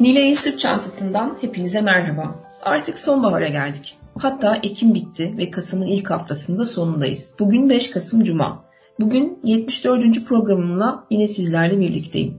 [0.00, 2.34] Nilay'ın sırt çantasından hepinize merhaba.
[2.62, 3.98] Artık sonbahara geldik.
[4.18, 7.34] Hatta Ekim bitti ve Kasım'ın ilk haftasında sonundayız.
[7.38, 8.64] Bugün 5 Kasım Cuma.
[9.00, 10.24] Bugün 74.
[10.24, 12.34] programımla yine sizlerle birlikteyim.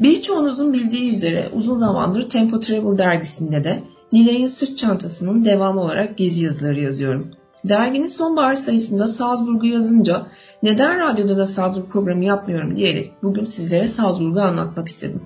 [0.00, 6.44] Birçoğunuzun bildiği üzere uzun zamandır Tempo Travel dergisinde de Nilay'ın sırt çantasının devamı olarak gezi
[6.44, 7.30] yazıları yazıyorum.
[7.64, 10.26] Derginin sonbahar sayısında Salzburg'u yazınca
[10.62, 15.22] neden radyoda da Salzburg programı yapmıyorum diyerek bugün sizlere Salzburg'u anlatmak istedim.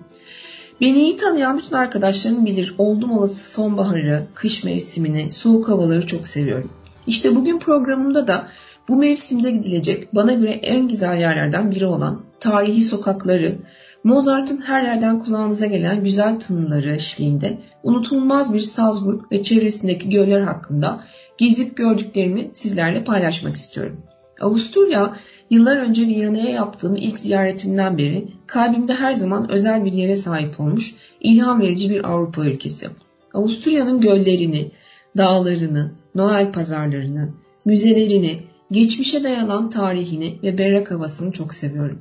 [0.82, 6.70] Beni iyi tanıyan bütün arkadaşlarım bilir oldum olası sonbaharı, kış mevsimini, soğuk havaları çok seviyorum.
[7.06, 8.48] İşte bugün programımda da
[8.88, 13.58] bu mevsimde gidilecek bana göre en güzel yerlerden biri olan tarihi sokakları,
[14.04, 21.04] Mozart'ın her yerden kulağınıza gelen güzel tınıları eşliğinde unutulmaz bir Salzburg ve çevresindeki göller hakkında
[21.38, 24.00] gezip gördüklerimi sizlerle paylaşmak istiyorum.
[24.40, 25.16] Avusturya
[25.52, 30.94] Yıllar önce Viyana'ya yaptığım ilk ziyaretimden beri kalbimde her zaman özel bir yere sahip olmuş,
[31.20, 32.88] ilham verici bir Avrupa ülkesi.
[33.34, 34.70] Avusturya'nın göllerini,
[35.16, 37.30] dağlarını, Noel pazarlarını,
[37.64, 41.98] müzelerini, geçmişe dayanan tarihini ve berrak havasını çok seviyorum.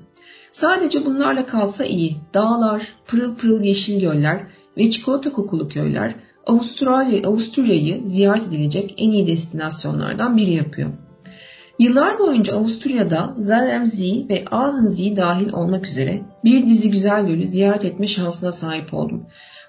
[0.52, 2.17] Sadece bunlarla kalsa iyi.
[2.33, 9.27] Dağlar, pırıl pırıl yeşil göller ve çikolata kokulu köyler Avustralya, Avusturya'yı ziyaret edilecek en iyi
[9.27, 10.89] destinasyonlardan biri yapıyor.
[11.80, 18.08] Yıllar boyunca Avusturya'da Zalmzee ve Aachensee dahil olmak üzere bir dizi güzel gölü ziyaret etme
[18.08, 19.25] şansına sahip oldum.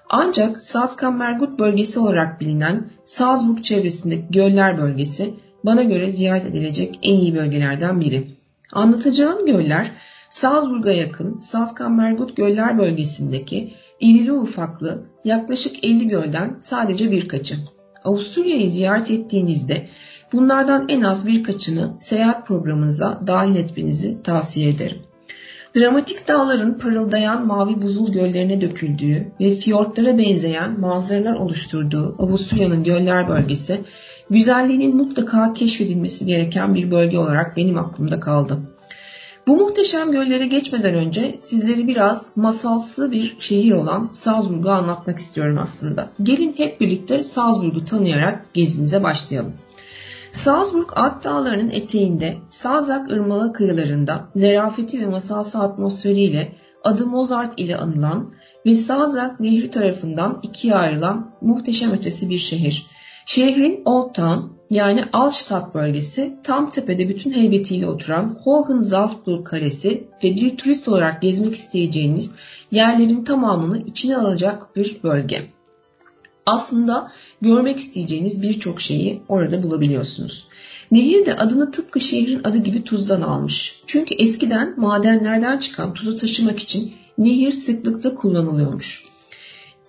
[0.09, 5.33] Ancak Salzkammergut bölgesi olarak bilinen Salzburg çevresindeki göller bölgesi
[5.65, 8.37] bana göre ziyaret edilecek en iyi bölgelerden biri.
[8.73, 9.91] Anlatacağım göller
[10.29, 17.55] Salzburg'a yakın Salzkammergut göller bölgesindeki irili ufaklı yaklaşık 50 gölden sadece birkaçı.
[18.03, 19.87] Avusturya'yı ziyaret ettiğinizde
[20.33, 24.97] Bunlardan en az birkaçını seyahat programınıza dahil etmenizi tavsiye ederim.
[25.75, 33.81] Dramatik dağların parıldayan mavi buzul göllerine döküldüğü ve fiyortlara benzeyen manzaralar oluşturduğu Avusturya'nın göller bölgesi,
[34.29, 38.59] güzelliğinin mutlaka keşfedilmesi gereken bir bölge olarak benim aklımda kaldı.
[39.47, 46.09] Bu muhteşem göllere geçmeden önce sizleri biraz masalsı bir şehir olan Salzburg'u anlatmak istiyorum aslında.
[46.23, 49.53] Gelin hep birlikte Salzburg'u tanıyarak gezimize başlayalım.
[50.33, 58.33] Salzburg Alp dağlarının eteğinde Salzak ırmağı kıyılarında zerafeti ve masalsı atmosferiyle adı Mozart ile anılan
[58.65, 62.87] ve Salzak Nehri tarafından ikiye ayrılan muhteşem ötesi bir şehir.
[63.25, 64.39] Şehrin Old Town
[64.69, 71.53] yani Altstadt bölgesi tam tepede bütün heybetiyle oturan Hohensalzburg Kalesi ve bir turist olarak gezmek
[71.53, 72.35] isteyeceğiniz
[72.71, 75.53] yerlerin tamamını içine alacak bir bölge.
[76.45, 77.11] Aslında
[77.43, 80.47] görmek isteyeceğiniz birçok şeyi orada bulabiliyorsunuz.
[80.91, 83.81] Nehir de adını tıpkı şehrin adı gibi tuzdan almış.
[83.87, 89.03] Çünkü eskiden madenlerden çıkan tuzu taşımak için nehir sıklıkla kullanılıyormuş.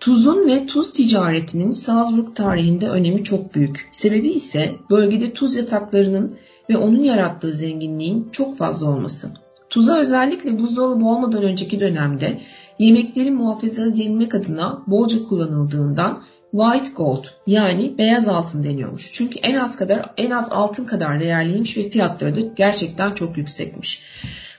[0.00, 3.88] Tuzun ve tuz ticaretinin Salzburg tarihinde önemi çok büyük.
[3.92, 6.36] Sebebi ise bölgede tuz yataklarının
[6.70, 9.30] ve onun yarattığı zenginliğin çok fazla olması.
[9.70, 12.40] Tuza özellikle buzdolabı olmadan önceki dönemde
[12.78, 16.22] yemeklerin muhafaza edilmek adına bolca kullanıldığından
[16.54, 19.12] white gold yani beyaz altın deniyormuş.
[19.12, 24.02] Çünkü en az kadar en az altın kadar değerliymiş ve fiyatları da gerçekten çok yüksekmiş.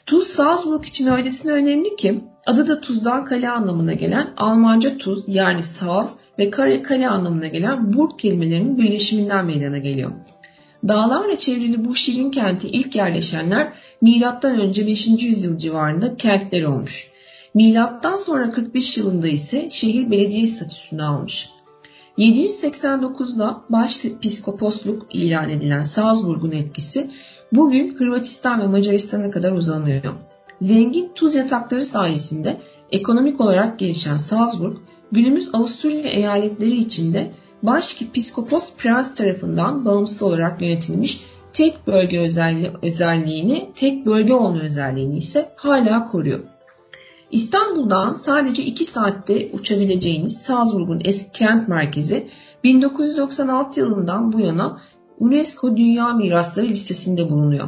[0.06, 5.64] Tuz Salzburg için öylesine önemli ki adı da tuzdan kale anlamına gelen Almanca tuz yani
[5.64, 10.12] Salz ve kale, kale anlamına gelen Burg kelimelerinin birleşiminden meydana geliyor.
[10.88, 13.74] Dağlarla çevrili bu şirin kenti ilk yerleşenler
[14.44, 15.08] önce 5.
[15.08, 17.08] yüzyıl civarında Keltler olmuş.
[17.54, 21.55] Milattan sonra 45 yılında ise şehir belediye statüsünü almış.
[22.18, 27.12] 789'da başpiskoposluk ilan edilen Salzburg'un etkisi
[27.52, 30.14] bugün Hırvatistan ve Macaristan'a kadar uzanıyor.
[30.62, 32.62] Zengin tuz yatakları sayesinde
[32.92, 34.78] ekonomik olarak gelişen Salzburg,
[35.12, 37.32] günümüz Avusturya eyaletleri içinde
[37.64, 45.50] başpiskopos prens tarafından bağımsız olarak yönetilmiş tek bölge özelliği, özelliğini, tek bölge olma özelliğini ise
[45.56, 46.40] hala koruyor.
[47.32, 52.28] İstanbul'dan sadece 2 saatte uçabileceğiniz Salzburg'un eski kent merkezi
[52.64, 54.82] 1996 yılından bu yana
[55.20, 57.68] UNESCO Dünya Mirasları listesinde bulunuyor.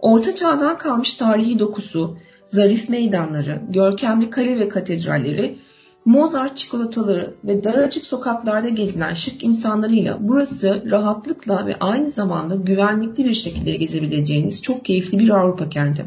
[0.00, 2.16] Orta çağdan kalmış tarihi dokusu,
[2.46, 5.58] zarif meydanları, görkemli kale ve katedralleri,
[6.04, 13.24] Mozart çikolataları ve dar açık sokaklarda gezinen şık insanlarıyla burası rahatlıkla ve aynı zamanda güvenlikli
[13.24, 16.04] bir şekilde gezebileceğiniz çok keyifli bir Avrupa kenti.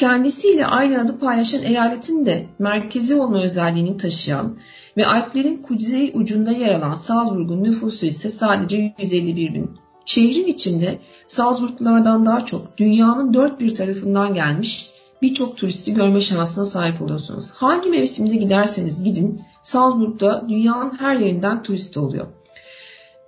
[0.00, 4.56] Kendisiyle aynı adı paylaşan eyaletin de merkezi olma özelliğini taşıyan
[4.96, 9.70] ve Alplerin kuzey ucunda yer alan Salzburg'un nüfusu ise sadece 151 bin.
[10.04, 14.90] Şehrin içinde Salzburglulardan daha çok dünyanın dört bir tarafından gelmiş
[15.22, 17.50] birçok turisti görme şansına sahip oluyorsunuz.
[17.50, 22.26] Hangi mevsimde giderseniz gidin Salzburg'da dünyanın her yerinden turist oluyor.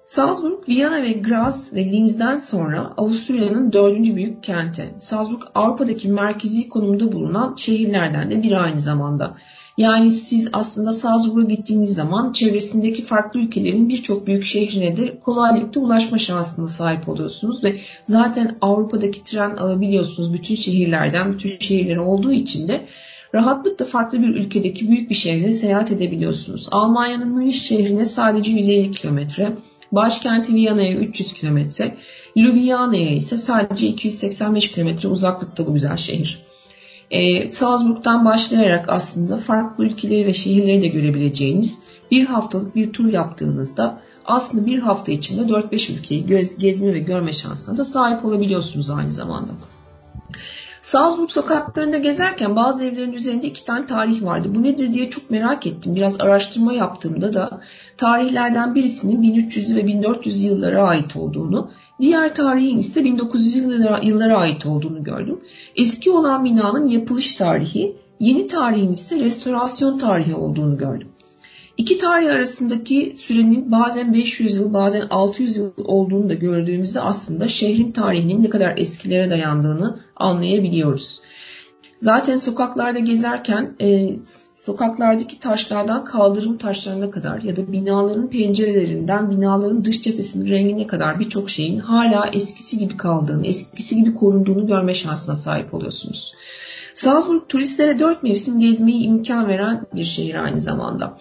[0.07, 4.95] Salzburg, Viyana ve Graz ve Linz'den sonra Avusturya'nın dördüncü büyük kenti.
[4.97, 9.37] Salzburg Avrupa'daki merkezi konumda bulunan şehirlerden de biri aynı zamanda.
[9.77, 16.19] Yani siz aslında Salzburg'a gittiğiniz zaman çevresindeki farklı ülkelerin birçok büyük şehrine de kolaylıkla ulaşma
[16.19, 22.69] şansına sahip oluyorsunuz ve zaten Avrupa'daki tren ağı biliyorsunuz bütün şehirlerden, bütün şehirleri olduğu için
[22.69, 22.87] de
[23.35, 26.69] rahatlıkla farklı bir ülkedeki büyük bir şehre seyahat edebiliyorsunuz.
[26.71, 29.55] Almanya'nın Münih şehrine sadece 150 kilometre,
[29.93, 31.97] başkenti Viyana'ya 300 kilometre,
[32.37, 36.43] Ljubljana'ya ise sadece 285 kilometre uzaklıkta bu güzel şehir.
[37.11, 44.01] Ee, Salzburg'dan başlayarak aslında farklı ülkeleri ve şehirleri de görebileceğiniz bir haftalık bir tur yaptığınızda
[44.25, 49.13] aslında bir hafta içinde 4-5 ülkeyi göz, gezme ve görme şansına da sahip olabiliyorsunuz aynı
[49.13, 49.53] zamanda.
[50.83, 54.49] Salzburg sokaklarında gezerken bazı evlerin üzerinde iki tane tarih vardı.
[54.55, 55.97] Bu nedir diye çok merak ettim.
[55.97, 57.61] Biraz araştırma yaptığımda da
[57.97, 64.67] tarihlerden birisinin 1300'lü ve 1400 yıllara ait olduğunu, diğer tarihin ise 1900 yıllara, yıllara ait
[64.67, 65.41] olduğunu gördüm.
[65.77, 71.09] Eski olan binanın yapılış tarihi, yeni tarihin ise restorasyon tarihi olduğunu gördüm.
[71.77, 77.93] İki tarih arasındaki sürenin bazen 500 yıl bazen 600 yıl olduğunu da gördüğümüzde aslında şehrin
[77.93, 81.21] tarihinin ne kadar eskilere dayandığını anlayabiliyoruz.
[81.97, 84.17] Zaten sokaklarda gezerken e,
[84.65, 91.51] sokaklardaki taşlardan kaldırım taşlarına kadar ya da binaların pencerelerinden binaların dış cephesinin rengine kadar birçok
[91.51, 96.35] şeyin hala eskisi gibi kaldığını, eskisi gibi korunduğunu görme şansına sahip oluyorsunuz.
[96.95, 101.19] Salzburg turistlere dört mevsim gezmeyi imkan veren bir şehir aynı zamanda.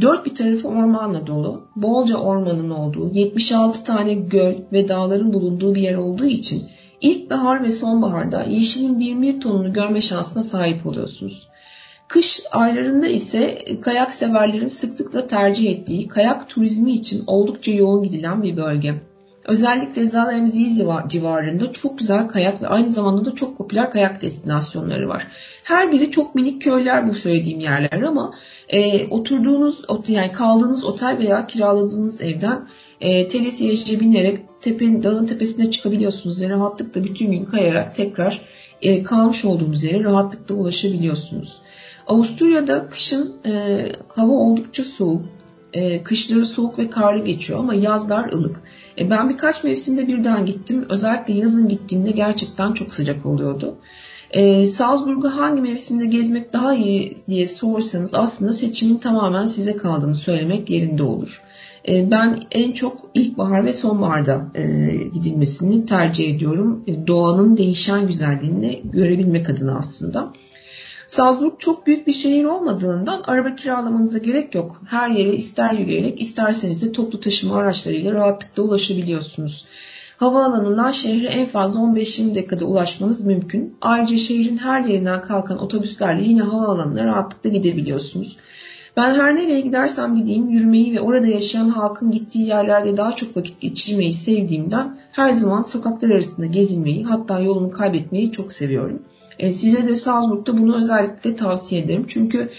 [0.00, 5.82] Dört bir tarafı ormanla dolu, bolca ormanın olduğu, 76 tane göl ve dağların bulunduğu bir
[5.82, 6.62] yer olduğu için
[7.00, 11.48] ilkbahar ve sonbaharda yeşilin bir mil tonunu görme şansına sahip oluyorsunuz.
[12.08, 18.56] Kış aylarında ise kayak severlerin sıklıkla tercih ettiği kayak turizmi için oldukça yoğun gidilen bir
[18.56, 18.94] bölge.
[19.44, 25.26] Özellikle Zalemziz civarında çok güzel kayak ve aynı zamanda da çok popüler kayak destinasyonları var.
[25.64, 28.34] Her biri çok minik köyler bu söylediğim yerler ama
[28.68, 32.68] e, oturduğunuz yani kaldığınız otel veya kiraladığınız evden
[33.00, 38.40] e, telesiyece binerek tepe, dağın tepesine çıkabiliyorsunuz ve rahatlıkla bütün gün kayarak tekrar
[38.82, 41.60] e, kalmış olduğunuz yere rahatlıkla ulaşabiliyorsunuz.
[42.08, 45.26] Avusturya'da kışın e, hava oldukça soğuk.
[45.72, 48.60] E, kışları soğuk ve karlı geçiyor ama yazlar ılık.
[48.98, 50.86] E, ben birkaç mevsimde birden gittim.
[50.88, 53.78] Özellikle yazın gittiğimde gerçekten çok sıcak oluyordu.
[54.30, 60.70] E, Salzburg'u hangi mevsimde gezmek daha iyi diye sorsanız aslında seçimin tamamen size kaldığını söylemek
[60.70, 61.42] yerinde olur.
[61.88, 64.62] E, ben en çok ilkbahar ve sonbaharda e,
[65.14, 66.84] gidilmesini tercih ediyorum.
[66.86, 70.32] E, doğanın değişen güzelliğini görebilmek adına aslında.
[71.08, 74.82] Salzburg çok büyük bir şehir olmadığından araba kiralamanıza gerek yok.
[74.86, 79.66] Her yere ister yürüyerek isterseniz de toplu taşıma araçlarıyla rahatlıkla ulaşabiliyorsunuz.
[80.16, 83.76] Havaalanından şehre en fazla 15-20 dakikada ulaşmanız mümkün.
[83.80, 88.36] Ayrıca şehrin her yerinden kalkan otobüslerle yine havaalanına rahatlıkla gidebiliyorsunuz.
[88.96, 93.60] Ben her nereye gidersem gideyim yürümeyi ve orada yaşayan halkın gittiği yerlerde daha çok vakit
[93.60, 99.02] geçirmeyi sevdiğimden her zaman sokaklar arasında gezinmeyi hatta yolumu kaybetmeyi çok seviyorum.
[99.38, 102.04] E, size de Salzburg'da bunu özellikle tavsiye ederim.
[102.08, 102.50] Çünkü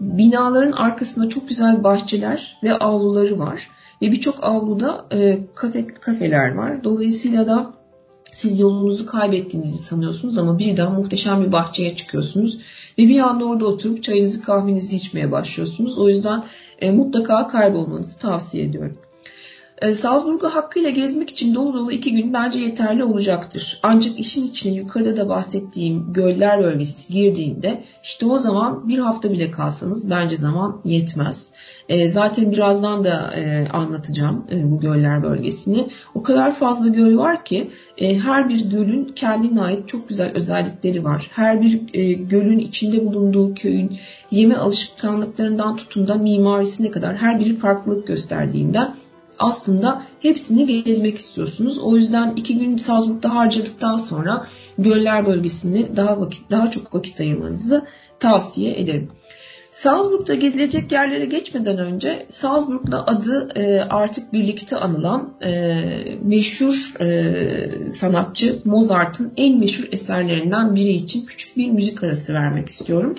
[0.00, 3.70] binaların arkasında çok güzel bahçeler ve avluları var.
[4.02, 6.84] Ve birçok avluda e, kafe, kafeler var.
[6.84, 7.72] Dolayısıyla da
[8.32, 12.58] siz yolunuzu kaybettiğinizi sanıyorsunuz ama birden muhteşem bir bahçeye çıkıyorsunuz.
[12.98, 15.98] Ve bir anda orada oturup çayınızı kahvenizi içmeye başlıyorsunuz.
[15.98, 16.44] O yüzden
[16.78, 18.98] e, mutlaka kaybolmanızı tavsiye ediyorum.
[19.82, 23.80] E, Salzburg'u hakkıyla gezmek için dolu dolu iki gün bence yeterli olacaktır.
[23.82, 29.50] Ancak işin içine yukarıda da bahsettiğim göller bölgesi girdiğinde işte o zaman bir hafta bile
[29.50, 31.52] kalsanız bence zaman yetmez.
[31.88, 35.88] E, zaten birazdan da e, anlatacağım e, bu göller bölgesini.
[36.14, 41.30] O kadar fazla göl var ki her bir gölün kendine ait çok güzel özellikleri var.
[41.32, 41.72] Her bir
[42.14, 43.98] gölün içinde bulunduğu köyün
[44.30, 48.94] yeme alışkanlıklarından tutun da mimarisine kadar her biri farklılık gösterdiğinden
[49.38, 51.78] aslında hepsini gezmek istiyorsunuz.
[51.78, 54.46] O yüzden iki gün Salzburg'da harcadıktan sonra
[54.78, 57.86] göller bölgesinde daha vakit daha çok vakit ayırmanızı
[58.20, 59.10] tavsiye ederim.
[59.72, 65.82] Salzburg'da gezilecek yerlere geçmeden önce Salzburg'la adı e, artık birlikte anılan e,
[66.22, 73.14] meşhur e, sanatçı Mozart'ın en meşhur eserlerinden biri için küçük bir müzik arası vermek istiyorum.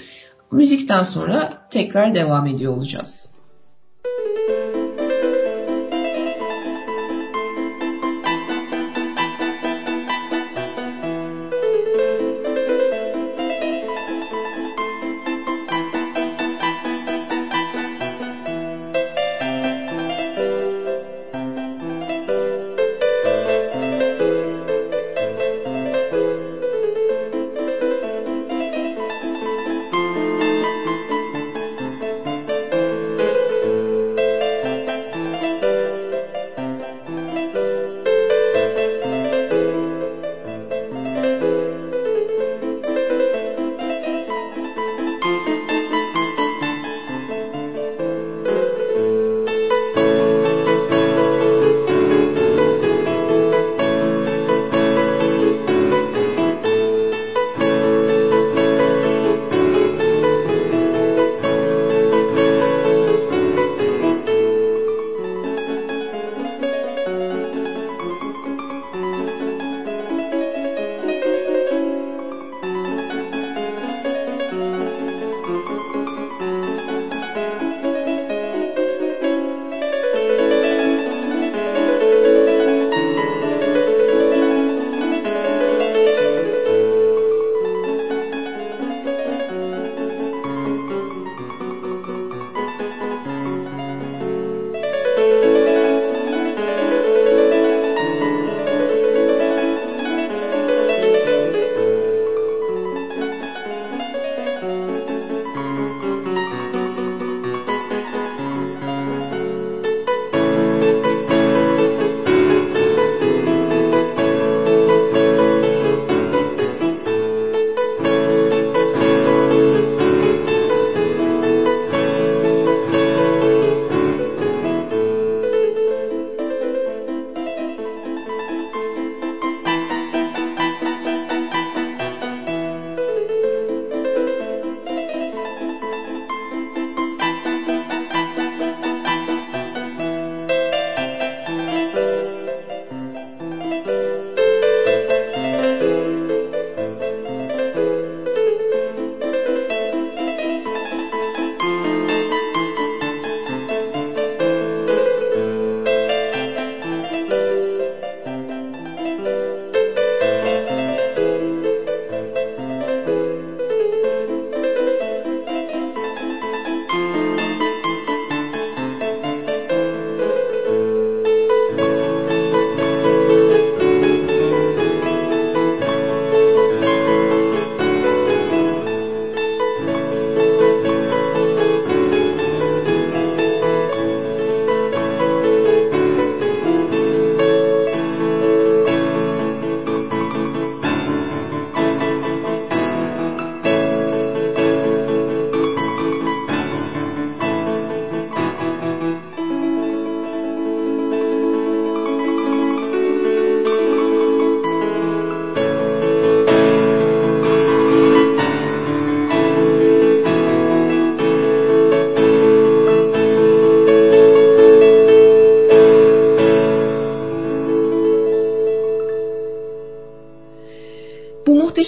[0.52, 3.32] Müzikten sonra tekrar devam ediyor olacağız.
[4.50, 4.67] Bu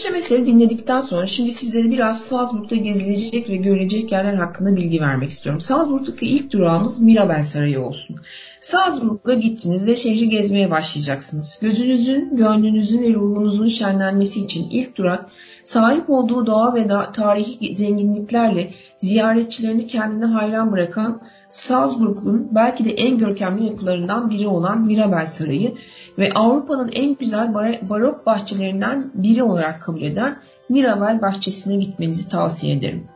[0.05, 5.61] eseri dinledikten sonra şimdi sizlere biraz Salzburg'da gezilecek ve görülecek yerler hakkında bilgi vermek istiyorum.
[5.61, 8.15] Salzburg'daki ilk durağımız Mirabel Sarayı olsun.
[8.61, 11.59] Salzburg'a gittiniz ve şehri gezmeye başlayacaksınız.
[11.61, 15.29] Gözünüzün, gönlünüzün ve ruhunuzun şenlenmesi için ilk durak
[15.69, 23.65] sahip olduğu doğa ve tarihi zenginliklerle ziyaretçilerini kendine hayran bırakan Salzburg'un belki de en görkemli
[23.65, 25.75] yapılarından biri olan Mirabel Sarayı
[26.17, 27.53] ve Avrupa'nın en güzel
[27.89, 30.37] barok bahçelerinden biri olarak kabul eden
[30.69, 33.07] Mirabel Bahçesi'ne gitmenizi tavsiye ederim.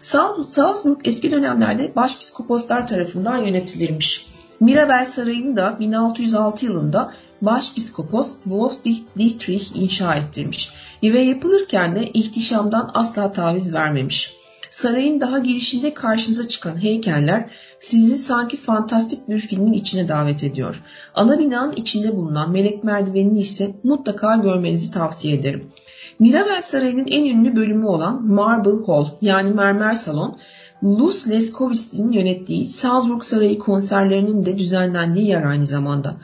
[0.00, 4.26] Salzburg eski dönemlerde başpiskoposlar tarafından yönetilirmiş.
[4.60, 8.84] Mirabel Sarayı'nı da 1606 yılında başpiskopos Wolf
[9.18, 10.72] Dietrich inşa ettirmiş
[11.12, 14.36] ve yapılırken de ihtişamdan asla taviz vermemiş.
[14.70, 20.82] Sarayın daha girişinde karşınıza çıkan heykeller sizi sanki fantastik bir filmin içine davet ediyor.
[21.14, 25.70] Ana binanın içinde bulunan melek merdivenini ise mutlaka görmenizi tavsiye ederim.
[26.18, 30.38] Mirabel Sarayı'nın en ünlü bölümü olan Marble Hall yani mermer salon,
[30.84, 36.16] Luz Leskowitz'in yönettiği Salzburg Sarayı konserlerinin de düzenlendiği yer aynı zamanda.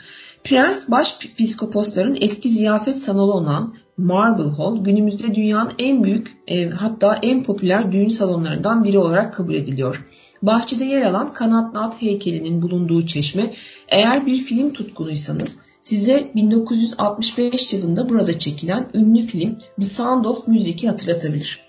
[0.44, 7.42] Prens Başpiskoposların eski ziyafet salonu olan Marble Hall günümüzde dünyanın en büyük e, hatta en
[7.42, 10.06] popüler düğün salonlarından biri olarak kabul ediliyor.
[10.42, 13.54] Bahçede yer alan kanatlı at heykelinin bulunduğu çeşme
[13.88, 20.88] eğer bir film tutkunuysanız size 1965 yılında burada çekilen ünlü film The Sound of Music'i
[20.88, 21.60] hatırlatabilir.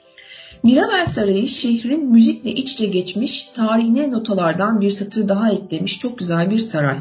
[0.64, 6.52] Mirabel Sarayı şehrin müzikle iç içe geçmiş, tarihine notalardan bir satır daha eklemiş çok güzel
[6.52, 7.00] bir saray.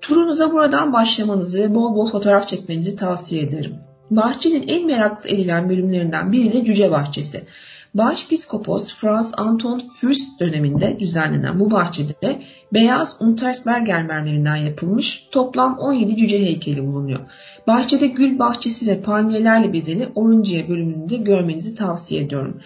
[0.00, 3.76] Turunuza buradan başlamanızı ve bol bol fotoğraf çekmenizi tavsiye ederim.
[4.10, 7.44] Bahçenin en meraklı edilen bölümlerinden biri de Cüce Bahçesi.
[7.94, 12.42] Başpiskopos Franz Anton Fürst döneminde düzenlenen bu bahçede
[12.72, 17.20] beyaz Untersberger mermerinden yapılmış toplam 17 cüce heykeli bulunuyor.
[17.66, 22.60] Bahçede gül bahçesi ve palmiyelerle bezeli Oruncuya bölümünde görmenizi tavsiye ediyorum.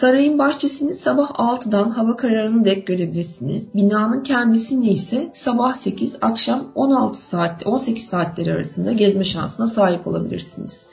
[0.00, 3.74] Sarayın bahçesini sabah 6'dan hava kararını dek görebilirsiniz.
[3.74, 10.86] Binanın kendisini ise sabah 8 akşam 16 saat 18 saatleri arasında gezme şansına sahip olabilirsiniz.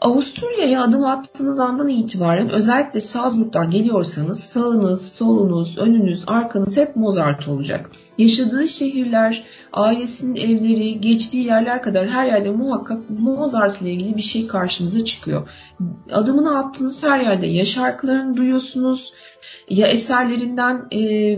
[0.00, 7.90] Avusturya'ya adım attığınız andan itibaren özellikle Salzburg'dan geliyorsanız sağınız, solunuz, önünüz, arkanız hep Mozart olacak.
[8.18, 14.46] Yaşadığı şehirler, ailesinin evleri, geçtiği yerler kadar her yerde muhakkak Mozart ile ilgili bir şey
[14.46, 15.48] karşınıza çıkıyor.
[16.12, 19.12] Adımını attığınız her yerde ya şarkılarını duyuyorsunuz,
[19.68, 20.90] ya eserlerinden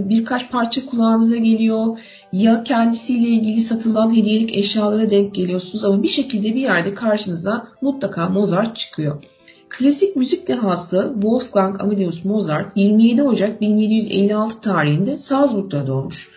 [0.08, 1.98] birkaç parça kulağınıza geliyor,
[2.32, 8.28] ya kendisiyle ilgili satılan hediyelik eşyalara denk geliyorsunuz ama bir şekilde bir yerde karşınıza mutlaka
[8.28, 9.24] Mozart çıkıyor.
[9.68, 16.30] Klasik müzik dehası Wolfgang Amadeus Mozart 27 Ocak 1756 tarihinde Salzburg'da doğmuş.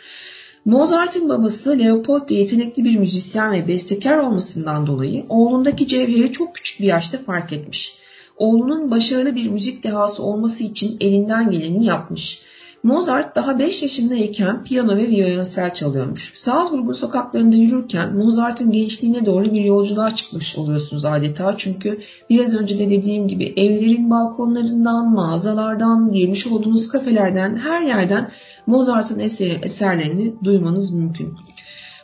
[0.66, 6.80] Mozart'ın babası Leopold de yetenekli bir müzisyen ve bestekar olmasından dolayı oğlundaki cevheri çok küçük
[6.80, 7.96] bir yaşta fark etmiş.
[8.38, 12.42] Oğlunun başarılı bir müzik dehası olması için elinden geleni yapmış.
[12.84, 16.34] Mozart daha 5 yaşındayken piyano ve violonsel çalıyormuş.
[16.36, 21.54] Salzburg'un sokaklarında yürürken Mozart'ın gençliğine doğru bir yolculuğa çıkmış oluyorsunuz adeta.
[21.58, 28.32] Çünkü biraz önce de dediğim gibi evlerin balkonlarından, mağazalardan, girmiş olduğunuz kafelerden, her yerden
[28.68, 31.34] Mozart'ın eser, eserlerini duymanız mümkün.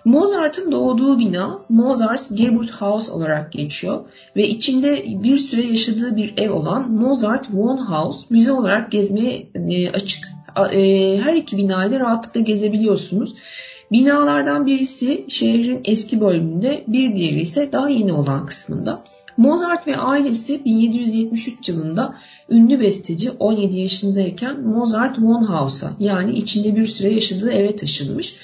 [0.05, 3.99] Mozart'ın doğduğu bina Mozart's Geburtshaus olarak geçiyor
[4.35, 10.36] ve içinde bir süre yaşadığı bir ev olan Mozart Wohnhaus müze olarak gezmeye e, açık.
[10.71, 13.35] E, her iki binayı da rahatlıkla gezebiliyorsunuz.
[13.91, 19.03] Binalardan birisi şehrin eski bölümünde, bir diğeri ise daha yeni olan kısmında.
[19.37, 22.15] Mozart ve ailesi 1773 yılında
[22.49, 28.35] ünlü besteci 17 yaşındayken Mozart Wohnhaus'a yani içinde bir süre yaşadığı eve taşınmış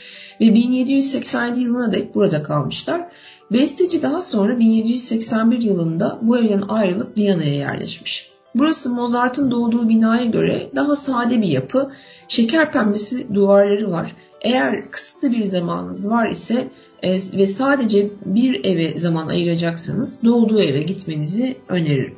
[0.41, 3.07] ve 1787 yılına dek burada kalmışlar.
[3.51, 8.32] Besteci daha sonra 1781 yılında bu evden ayrılıp Viyana'ya yerleşmiş.
[8.55, 11.91] Burası Mozart'ın doğduğu binaya göre daha sade bir yapı,
[12.27, 14.15] şeker pembesi duvarları var.
[14.41, 16.67] Eğer kısıtlı bir zamanınız var ise
[17.03, 22.15] e, ve sadece bir eve zaman ayıracaksanız doğduğu eve gitmenizi öneririm.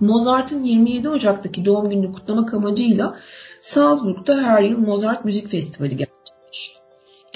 [0.00, 3.16] Mozart'ın 27 Ocak'taki doğum gününü kutlamak amacıyla
[3.60, 5.96] Salzburg'da her yıl Mozart Müzik Festivali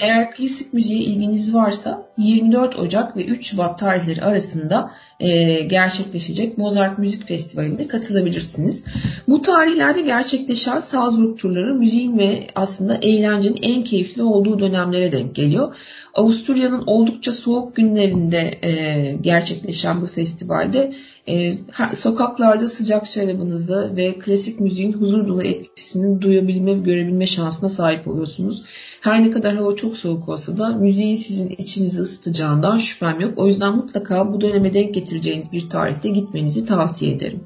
[0.01, 6.97] eğer klasik müziğe ilginiz varsa 24 Ocak ve 3 Şubat tarihleri arasında e, gerçekleşecek Mozart
[6.97, 8.83] Müzik Festivali'nde katılabilirsiniz.
[9.27, 15.75] Bu tarihlerde gerçekleşen Salzburg turları müziğin ve aslında eğlencenin en keyifli olduğu dönemlere denk geliyor.
[16.13, 20.93] Avusturya'nın oldukça soğuk günlerinde e, gerçekleşen bu festivalde
[21.27, 21.57] E,
[21.95, 28.63] sokaklarda sıcak şarabınızı ve klasik müziğin huzur dolu etkisini duyabilme görebilme şansına sahip oluyorsunuz.
[29.01, 33.33] Her ne kadar hava çok soğuk olsa da müziğin sizin içinizi ısıtacağından şüphem yok.
[33.37, 37.43] O yüzden mutlaka bu döneme denk getireceğiniz bir tarihte gitmenizi tavsiye ederim.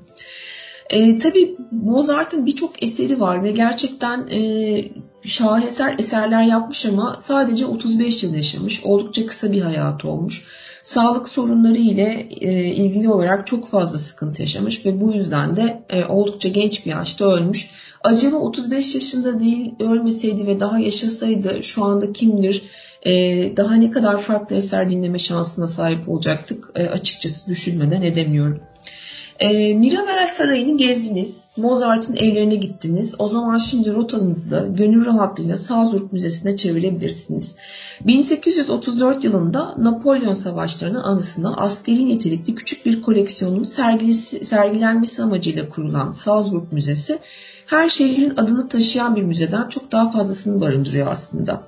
[0.89, 4.39] E, tabii Mozart'ın birçok eseri var ve gerçekten e,
[5.23, 8.83] şaheser eserler yapmış ama sadece 35 yıl yaşamış.
[8.83, 10.45] Oldukça kısa bir hayatı olmuş.
[10.85, 16.05] Sağlık sorunları ile e, ilgili olarak çok fazla sıkıntı yaşamış ve bu yüzden de e,
[16.05, 17.69] oldukça genç bir yaşta ölmüş.
[18.03, 22.63] Acaba 35 yaşında değil ölmeseydi ve daha yaşasaydı şu anda kimdir?
[23.05, 23.11] E,
[23.57, 28.59] daha ne kadar farklı eser dinleme şansına sahip olacaktık açıkçası düşünmeden edemiyorum.
[29.39, 33.15] E, Mirabel Sarayı'nı gezdiniz, Mozart'ın evlerine gittiniz.
[33.19, 37.57] O zaman şimdi rotanızı gönül rahatlığıyla Salzburg Müzesi'ne çevirebilirsiniz.
[38.05, 43.63] 1834 yılında Napolyon Savaşları'nın anısına askeri nitelikli küçük bir koleksiyonun
[44.43, 47.19] sergilenmesi amacıyla kurulan Salzburg Müzesi,
[47.65, 51.63] her şehrin adını taşıyan bir müzeden çok daha fazlasını barındırıyor aslında.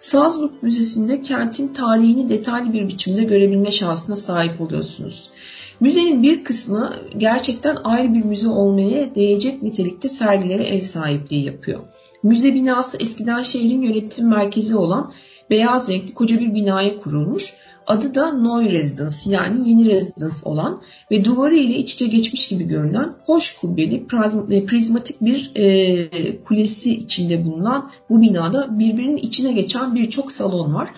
[0.00, 5.30] Salzburg Müzesi'nde kentin tarihini detaylı bir biçimde görebilme şansına sahip oluyorsunuz.
[5.80, 11.80] Müzenin bir kısmı gerçekten ayrı bir müze olmaya değecek nitelikte sergilere ev sahipliği yapıyor.
[12.22, 15.12] Müze binası eskiden şehrin yönetim merkezi olan
[15.50, 17.54] beyaz renkli koca bir binaya kurulmuş.
[17.86, 22.64] Adı da Neu Residence yani yeni residence olan ve duvarı ile iç içe geçmiş gibi
[22.64, 24.06] görünen hoş kubbeli
[24.48, 30.88] ve prizmatik bir e, kulesi içinde bulunan bu binada birbirinin içine geçen birçok salon var.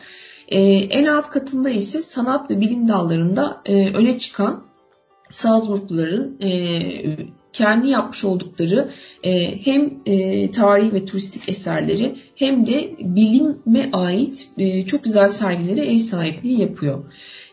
[0.49, 4.66] E, en alt katında ise sanat ve bilim dallarında e, öne çıkan
[5.31, 6.51] Salzburgluların e,
[7.53, 8.91] kendi yapmış oldukları
[9.23, 15.87] e, hem e, tarihi ve turistik eserleri hem de bilime ait e, çok güzel sergilere
[15.87, 17.05] ev sahipliği yapıyor.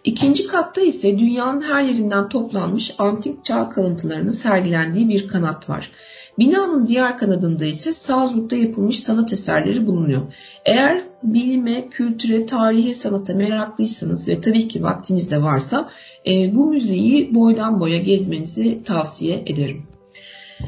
[0.03, 5.91] İkinci katta ise dünyanın her yerinden toplanmış antik çağ kalıntılarının sergilendiği bir kanat var.
[6.39, 10.21] Binanın diğer kanadında ise Salzburg'da yapılmış sanat eserleri bulunuyor.
[10.65, 15.89] Eğer bilime, kültüre, tarihe, sanata meraklıysanız ve tabii ki vaktiniz de varsa
[16.27, 19.83] e, bu müzeyi boydan boya gezmenizi tavsiye ederim.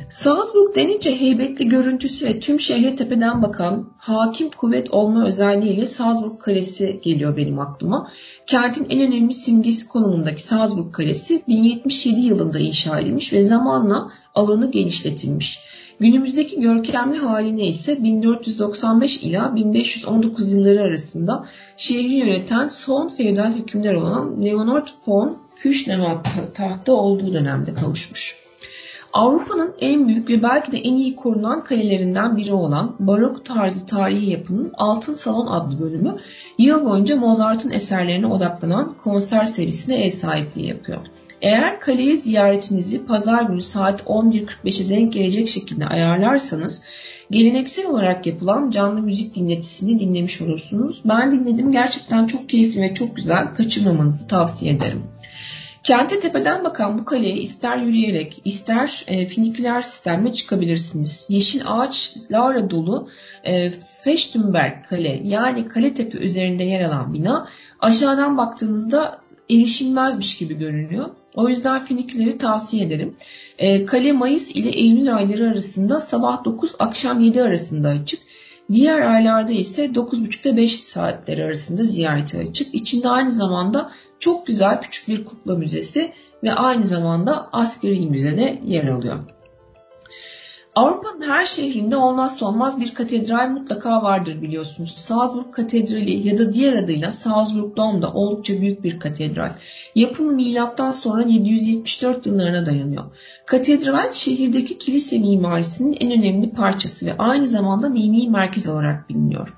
[0.10, 7.00] Salzburg denince heybetli görüntüsü ve tüm şehre tepeden bakan hakim kuvvet olma özelliğiyle Salzburg Kalesi
[7.04, 8.12] geliyor benim aklıma.
[8.48, 15.60] Kentin en önemli simgesi konumundaki Salzburg Kalesi 1077 yılında inşa edilmiş ve zamanla alanı genişletilmiş.
[16.00, 21.46] Günümüzdeki görkemli haline ise 1495 ila 1519 yılları arasında
[21.78, 28.46] şehri yöneten son feodal hükümler olan Leonard von Küchnevat tahtta olduğu dönemde kavuşmuş.
[29.14, 34.32] Avrupa'nın en büyük ve belki de en iyi korunan kalelerinden biri olan barok tarzı tarihi
[34.32, 36.18] yapının Altın Salon adlı bölümü
[36.58, 41.00] yıl boyunca Mozart'ın eserlerine odaklanan konser serisine ev sahipliği yapıyor.
[41.46, 46.84] Eğer kaleyi ziyaretinizi pazar günü saat 11.45'e denk gelecek şekilde ayarlarsanız
[47.32, 51.02] geleneksel olarak yapılan canlı müzik dinletisini dinlemiş olursunuz.
[51.06, 55.04] Ben dinledim gerçekten çok keyifli ve çok güzel kaçırmamanızı tavsiye ederim.
[55.84, 61.28] Kente tepeden bakan bu kaleye ister yürüyerek ister e, finiküler sistemle çıkabilirsiniz.
[61.30, 63.10] Yeşil ağaçlarla dolu
[63.44, 63.72] e,
[64.04, 67.48] Feştenberg Kale yani kale tepe üzerinde yer alan bina
[67.80, 71.10] aşağıdan baktığınızda erişilmezmiş gibi görünüyor.
[71.36, 73.16] O yüzden finiküleri tavsiye ederim.
[73.58, 78.20] E, kale Mayıs ile Eylül ayları arasında sabah 9 akşam 7 arasında açık.
[78.72, 82.76] Diğer aylarda ise 9.30 ile 5 saatleri arasında ziyarete açık.
[82.76, 88.88] İçinde aynı zamanda çok güzel küçük bir kukla müzesi ve aynı zamanda askeri müzede yer
[88.88, 89.20] alıyor.
[90.76, 94.96] Avrupa'nın her şehrinde olmazsa olmaz bir katedral mutlaka vardır biliyorsunuz.
[94.98, 99.52] Salzburg Katedrali ya da diğer adıyla Salzburg Dom da oldukça büyük bir katedral.
[99.96, 103.04] Yapımı milattan sonra 774 yıllarına dayanıyor.
[103.46, 109.54] Katedral şehirdeki kilise mimarisinin en önemli parçası ve aynı zamanda dini merkez olarak biliniyor.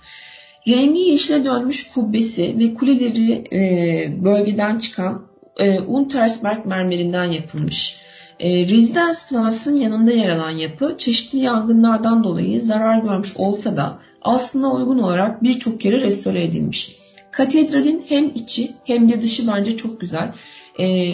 [0.67, 5.27] Rengi yeşile dönmüş kubbesi ve kuleleri e, bölgeden çıkan
[5.59, 8.06] e, Untersberg mermerinden yapılmış.
[8.39, 14.71] E, Residence Plus'ın yanında yer alan yapı çeşitli yangınlardan dolayı zarar görmüş olsa da aslında
[14.71, 16.97] uygun olarak birçok kere restore edilmiş.
[17.31, 20.33] Katedralin hem içi hem de dışı bence çok güzel.
[20.79, 21.07] E,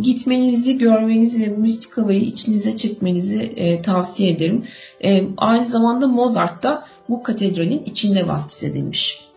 [0.00, 4.64] gitmenizi, görmenizi ve mistik havayı içinize çekmenizi e, tavsiye ederim.
[5.04, 9.28] E, aynı zamanda Mozart da bu katedralin içinde vaftiz edilmiş.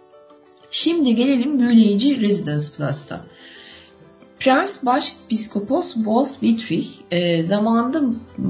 [0.71, 3.25] Şimdi gelelim büyüleyici Residence Plus'ta.
[4.43, 8.01] Prens Başpiskopos Wolf Dietrich e, zamanında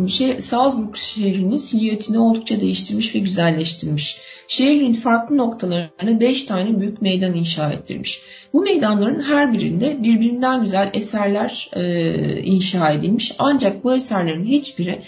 [0.07, 4.17] şey, Salzburg şehrinin silüetini oldukça değiştirmiş ve güzelleştirmiş.
[4.47, 8.21] şehrin farklı noktalarına 5 tane büyük meydan inşa ettirmiş.
[8.53, 13.35] Bu meydanların her birinde birbirinden güzel eserler e, inşa edilmiş.
[13.37, 15.01] Ancak bu eserlerin hiçbiri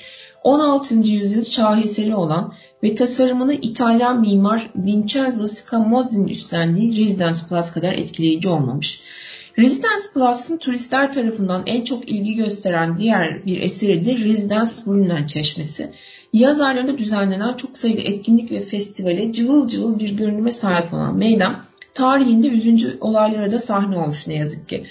[0.44, 0.96] 16.
[0.96, 9.02] yüzyıl şaheseri olan ve tasarımını İtalyan mimar Vincenzo Scamozzi'nin üstlendiği Residence Plus kadar etkileyici olmamış.
[9.58, 15.92] Residence Plus'ın turistler tarafından en çok ilgi gösteren diğer bir eseri de Residence Brunel Çeşmesi.
[16.34, 21.66] Yaz aylarında düzenlenen çok sayıda etkinlik ve festivale cıvıl cıvıl bir görünüme sahip olan meydan
[21.94, 24.84] tarihinde üzüncü olaylara da sahne olmuş ne yazık ki.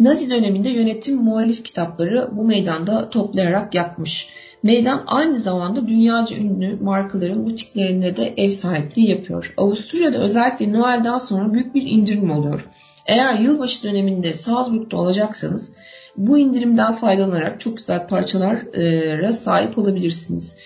[0.00, 4.28] Nazi döneminde yönetim muhalif kitapları bu meydanda toplayarak yakmış.
[4.62, 9.54] Meydan aynı zamanda dünyaca ünlü markaların butiklerinde de ev sahipliği yapıyor.
[9.56, 12.64] Avusturya'da özellikle Noel'den sonra büyük bir indirim oluyor.
[13.08, 15.76] Eğer yılbaşı döneminde Salzburg'da olacaksanız
[16.16, 20.58] bu indirimden faydalanarak çok güzel parçalara sahip olabilirsiniz.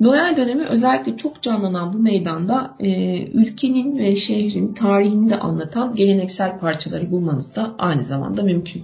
[0.00, 6.58] Noel dönemi özellikle çok canlanan bu meydanda e, ülkenin ve şehrin tarihini de anlatan geleneksel
[6.58, 8.82] parçaları bulmanız da aynı zamanda mümkün.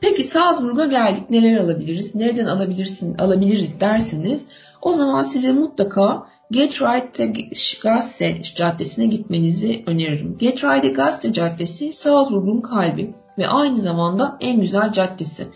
[0.00, 4.46] Peki Salzburg'a geldik neler alabiliriz, nereden alabilirsin, alabiliriz derseniz
[4.82, 6.26] o zaman size mutlaka
[7.82, 10.38] Gasse Caddesi'ne gitmenizi öneririm.
[10.92, 15.46] Gasse Caddesi Salzburg'un kalbi ve aynı zamanda en güzel caddesi.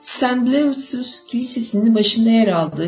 [0.00, 0.36] St.
[0.46, 2.86] Blasius Kilisesi'nin başında yer aldığı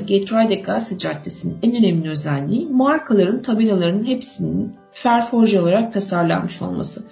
[0.65, 7.05] Gasse Caddesi'nin en önemli özelliği markaların tabelalarının hepsinin ferforje olarak tasarlanmış olması.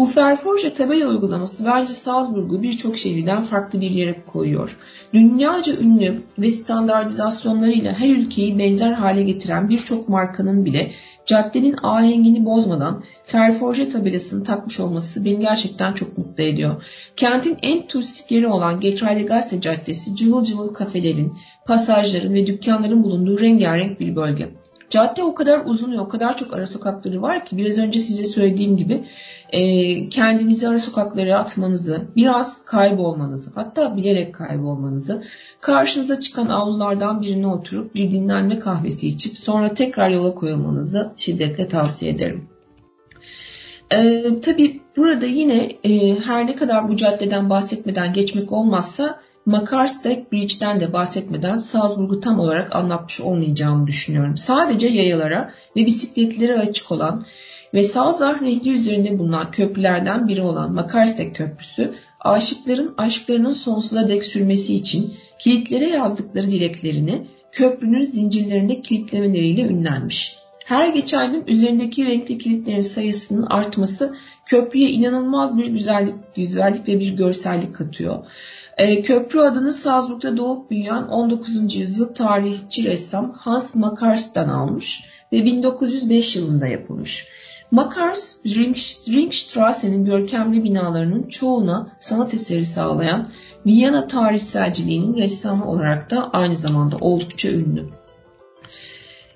[0.00, 4.76] Bu Ferforje tabela uygulaması bence Salzburg'u birçok şehirden farklı bir yere koyuyor.
[5.14, 10.92] Dünyaca ünlü ve standartizasyonlarıyla her ülkeyi benzer hale getiren birçok markanın bile
[11.26, 16.82] caddenin ahengini bozmadan Ferforje tabelasını takmış olması beni gerçekten çok mutlu ediyor.
[17.16, 21.32] Kentin en turistik yeri olan Getreidegasse Caddesi cıvıl cıvıl kafelerin,
[21.66, 24.48] pasajların ve dükkanların bulunduğu rengarenk bir bölge.
[24.90, 28.24] Cadde o kadar uzun ve o kadar çok ara sokakları var ki biraz önce size
[28.24, 29.04] söylediğim gibi
[29.52, 35.24] e, kendinizi ara sokaklara atmanızı, biraz kaybolmanızı, hatta bilerek kaybolmanızı,
[35.60, 42.12] karşınıza çıkan avlulardan birine oturup bir dinlenme kahvesi içip sonra tekrar yola koyulmanızı şiddetle tavsiye
[42.12, 42.48] ederim.
[43.92, 50.80] Ee, tabii burada yine e, her ne kadar bu caddeden bahsetmeden geçmek olmazsa Makarstedt Bridge'den
[50.80, 54.36] de bahsetmeden Salzburg'u tam olarak anlatmış olmayacağımı düşünüyorum.
[54.36, 57.24] Sadece yayalara ve bisikletlere açık olan
[57.74, 64.74] ve Salzar Nehri üzerinde bulunan köprülerden biri olan Makarstek Köprüsü, aşıkların aşklarının sonsuza dek sürmesi
[64.74, 70.36] için kilitlere yazdıkları dileklerini köprünün zincirlerinde kilitlemeleriyle ünlenmiş.
[70.64, 74.14] Her geçen gün üzerindeki renkli kilitlerin sayısının artması
[74.46, 78.24] köprüye inanılmaz bir güzellik, güzellik ve bir görsellik katıyor.
[78.78, 81.74] E, köprü adını Salzburg'da doğup büyüyen 19.
[81.74, 87.26] yüzyıl tarihçi ressam Hans Makars'tan almış ve 1905 yılında yapılmış.
[87.70, 88.46] Makars,
[89.08, 93.28] Ringstrasse'nin görkemli binalarının çoğuna sanat eseri sağlayan
[93.66, 97.88] Viyana tarihselciliğinin ressamı olarak da aynı zamanda oldukça ünlü.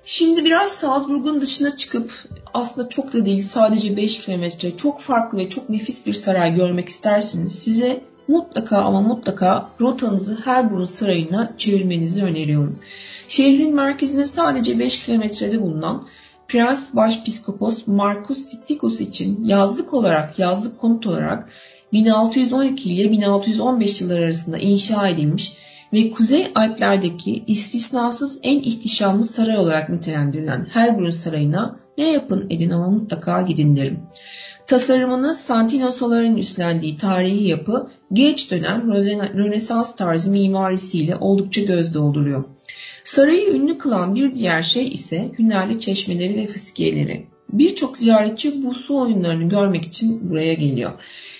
[0.05, 2.11] Şimdi biraz Salzburg'un dışına çıkıp
[2.53, 6.89] aslında çok da değil sadece 5 kilometre çok farklı ve çok nefis bir saray görmek
[6.89, 12.79] isterseniz size mutlaka ama mutlaka rotanızı Herburn Sarayı'na çevirmenizi öneriyorum.
[13.27, 16.07] Şehrin merkezine sadece 5 kilometrede bulunan
[16.47, 21.49] Prens Başpiskopos Markus Sittikus için yazlık olarak, yazlık konut olarak
[21.93, 25.57] 1612 ile 1615 yıllar arasında inşa edilmiş
[25.93, 32.89] ve Kuzey Alpler'deki istisnasız en ihtişamlı saray olarak nitelendirilen Helbrunn Sarayı'na ne yapın edin ama
[32.89, 33.99] mutlaka gidin derim.
[34.67, 38.93] Tasarımını Santino Solar'ın üstlendiği tarihi yapı geç dönem
[39.33, 42.43] Rönesans tarzı mimarisiyle oldukça göz dolduruyor.
[43.05, 47.27] Sarayı ünlü kılan bir diğer şey ise hünerli çeşmeleri ve fıskiyeleri.
[47.49, 50.91] Birçok ziyaretçi bu su oyunlarını görmek için buraya geliyor.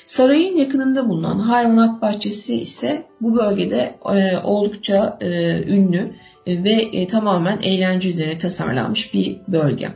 [0.05, 5.27] Sarayın yakınında bulunan hayvanat bahçesi ise bu bölgede e, oldukça e,
[5.63, 6.13] ünlü
[6.47, 9.89] ve e, tamamen eğlence üzerine tasarlanmış bir bölge.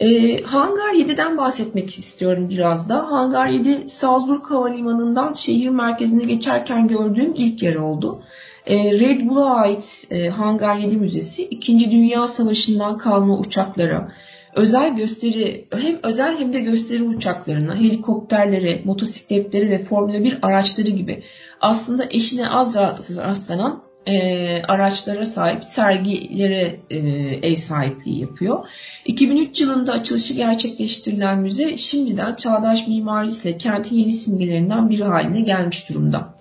[0.00, 3.10] E, Hangar 7'den bahsetmek istiyorum biraz da.
[3.10, 8.22] Hangar 7 Salzburg Havalimanı'ndan şehir merkezine geçerken gördüğüm ilk yer oldu.
[8.66, 11.90] E, Red Bull'a ait e, Hangar 7 Müzesi 2.
[11.90, 14.12] Dünya Savaşı'ndan kalma uçaklara,
[14.54, 21.22] özel gösteri hem özel hem de gösteri uçaklarına, helikopterlere, motosikletlere ve Formula 1 araçları gibi
[21.60, 22.74] aslında eşine az
[23.16, 26.98] rastlanan e, araçlara sahip sergilere e,
[27.42, 28.66] ev sahipliği yapıyor.
[29.04, 36.34] 2003 yılında açılışı gerçekleştirilen müze şimdiden çağdaş mimarisiyle kentin yeni simgelerinden biri haline gelmiş durumda.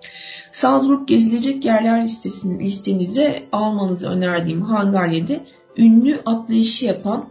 [0.56, 5.40] Salzburg gezilecek yerler listesini listenize almanızı önerdiğim Hangar 7
[5.78, 7.26] ünlü atlayışı yapan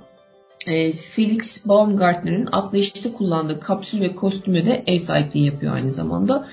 [0.66, 6.48] e, Felix Baumgartner'ın atlayışta kullandığı kapsül ve kostümü de ev sahipliği yapıyor aynı zamanda.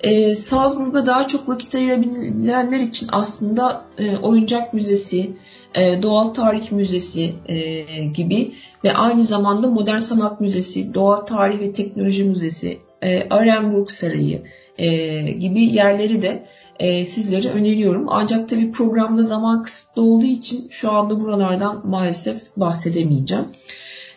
[0.00, 5.30] E, Salzburg'a daha çok vakit ayırabilenler için aslında e, oyuncak müzesi,
[5.74, 8.52] e, doğal tarih müzesi e, gibi
[8.84, 14.42] ve aynı zamanda modern sanat müzesi, doğal tarih ve teknoloji müzesi, e, Arenburg Sarayı
[14.78, 16.46] e, gibi yerleri de
[16.78, 18.06] e, sizlere öneriyorum.
[18.08, 23.44] Ancak tabi programda zaman kısıtlı olduğu için şu anda buralardan maalesef bahsedemeyeceğim.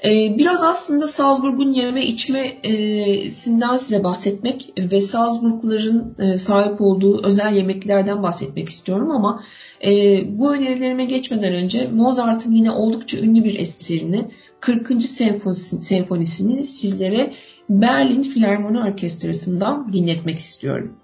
[0.06, 8.24] E, biraz aslında Salzburg'un yeme içmesinden size bahsetmek ve Salzburgların e, sahip olduğu özel yemeklerden
[8.24, 9.44] bahsetmek istiyorum ama
[9.86, 15.04] e, bu önerilerime geçmeden önce Mozart'ın yine oldukça ünlü bir eserini 40.
[15.82, 17.34] senfonisini sizlere
[17.69, 20.97] Berlin Filarmoni Orkestrası'ndan dinletmek istiyorum.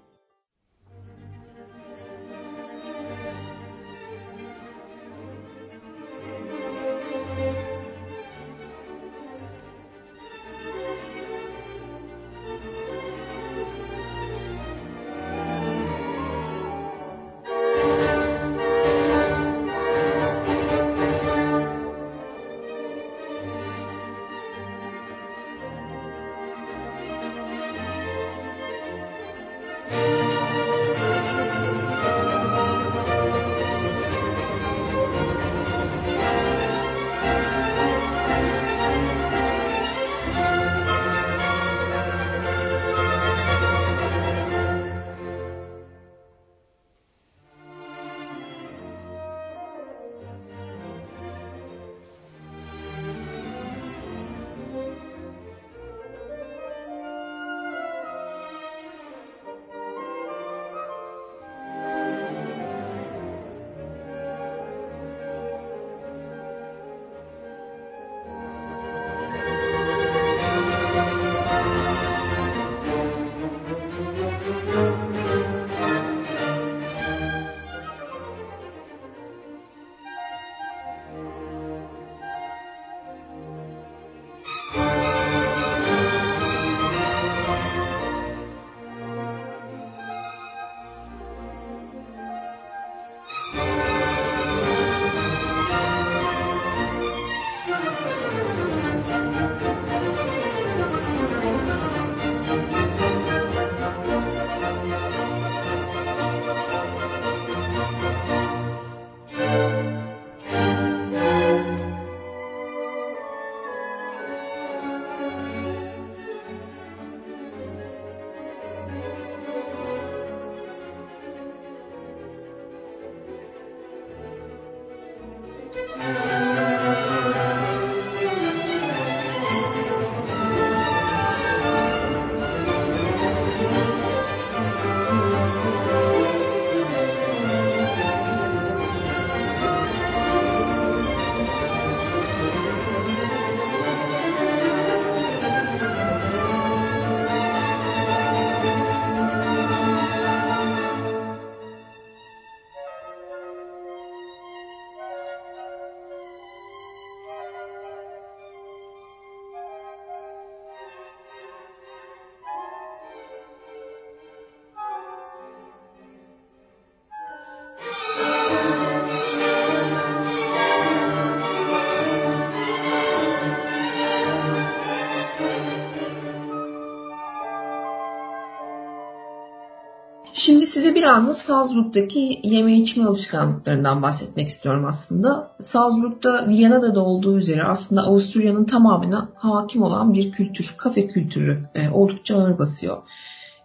[180.44, 185.50] Şimdi size biraz da Salzburg'daki yeme içme alışkanlıklarından bahsetmek istiyorum aslında.
[185.60, 191.90] Salzburg'da Viyana'da da olduğu üzere aslında Avusturya'nın tamamına hakim olan bir kültür, kafe kültürü e,
[191.90, 192.96] oldukça ağır basıyor.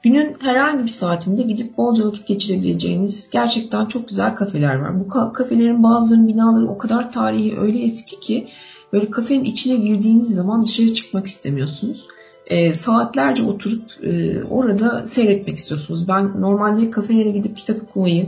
[0.03, 4.99] Günün herhangi bir saatinde gidip bolca vakit geçirebileceğiniz gerçekten çok güzel kafeler var.
[4.99, 8.47] Bu kafelerin bazılarının binaları o kadar tarihi öyle eski ki
[8.93, 12.07] böyle kafenin içine girdiğiniz zaman dışarı çıkmak istemiyorsunuz
[12.47, 16.07] e, saatlerce oturup e, orada seyretmek istiyorsunuz.
[16.07, 18.27] Ben normalde kafelere gidip kitap okumayı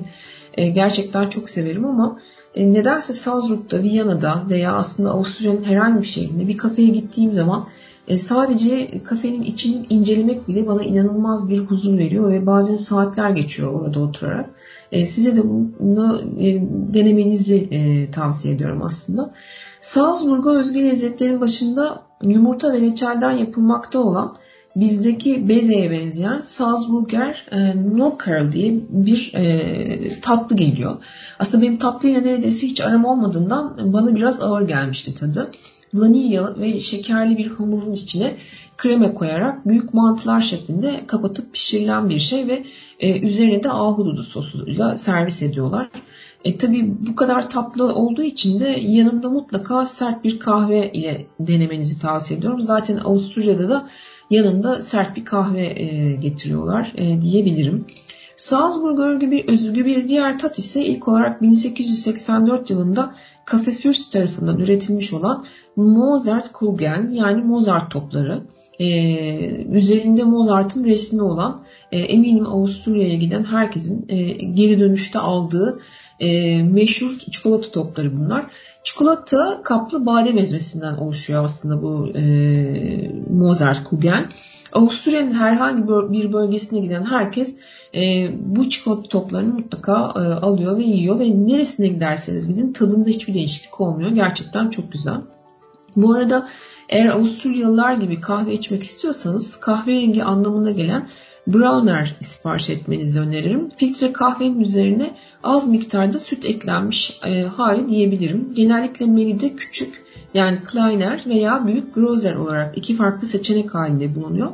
[0.54, 2.20] e, gerçekten çok severim ama
[2.56, 7.68] e, nedense Salzburg'da, Viyana'da veya aslında Avusturya'nın herhangi bir şehrinde bir kafeye gittiğim zaman
[8.08, 13.74] e, sadece kafenin içini incelemek bile bana inanılmaz bir huzur veriyor ve bazen saatler geçiyor
[13.74, 14.50] orada oturarak.
[14.92, 15.42] E, size de
[15.80, 16.62] bunu e,
[16.94, 19.34] denemenizi e, tavsiye ediyorum aslında.
[19.82, 24.36] Salzburg'a özgü lezzetlerin başında yumurta ve reçelden yapılmakta olan
[24.76, 30.98] bizdeki bezeye benzeyen Salzburger e, Nockerl diye bir e, tatlı geliyor.
[31.40, 35.52] Aslında benim tatlıyla neredeyse hiç aram olmadığından bana biraz ağır gelmişti tadı.
[35.94, 38.38] vanilya ve şekerli bir hamurun içine
[38.78, 42.66] krema koyarak büyük mantılar şeklinde kapatıp pişirilen bir şey ve
[43.00, 45.90] e, üzerine de ahududu sosuyla servis ediyorlar.
[46.46, 52.02] E, tabii bu kadar tatlı olduğu için de yanında mutlaka sert bir kahve ile denemenizi
[52.02, 52.62] tavsiye ediyorum.
[52.62, 53.90] Zaten Avusturya'da da
[54.30, 57.86] yanında sert bir kahve e, getiriyorlar e, diyebilirim.
[58.36, 63.14] Salzburg örgü özgü bir diğer tat ise ilk olarak 1884 yılında
[63.52, 68.44] Cafe Fürst tarafından üretilmiş olan Mozart Kugeln yani Mozart topları.
[68.80, 75.80] Ee, üzerinde Mozart'ın resmi olan e, eminim Avusturya'ya giden herkesin e, geri dönüşte aldığı
[76.20, 78.46] e, meşhur çikolata topları bunlar.
[78.84, 82.24] Çikolata kaplı badem ezmesinden oluşuyor aslında bu e,
[83.30, 84.26] Mozart Kugeln.
[84.74, 87.58] Avusturya'nın herhangi bir bölgesine giden herkes
[87.96, 93.34] e, bu çikolata toplarını mutlaka e, alıyor ve yiyor ve neresine giderseniz gidin tadında hiçbir
[93.34, 94.10] değişiklik olmuyor.
[94.10, 95.22] Gerçekten çok güzel.
[95.96, 96.50] Bu arada
[96.90, 101.08] eğer Avusturyalılar gibi kahve içmek istiyorsanız kahverengi anlamına gelen
[101.48, 103.70] browner sipariş etmenizi öneririm.
[103.76, 108.52] Filtre kahvenin üzerine az miktarda süt eklenmiş e, hali diyebilirim.
[108.56, 114.54] Genellikle menüde küçük yani kleiner veya büyük grozer olarak iki farklı seçenek halinde bulunuyor.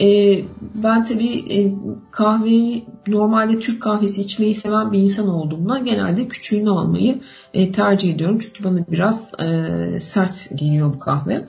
[0.00, 0.38] E,
[0.74, 1.72] ben tabii e,
[2.10, 7.20] kahveyi normalde Türk kahvesi içmeyi seven bir insan olduğumdan genelde küçüğünü almayı
[7.54, 8.38] e, tercih ediyorum.
[8.38, 11.46] Çünkü bana biraz e, sert geliyor bu kahve.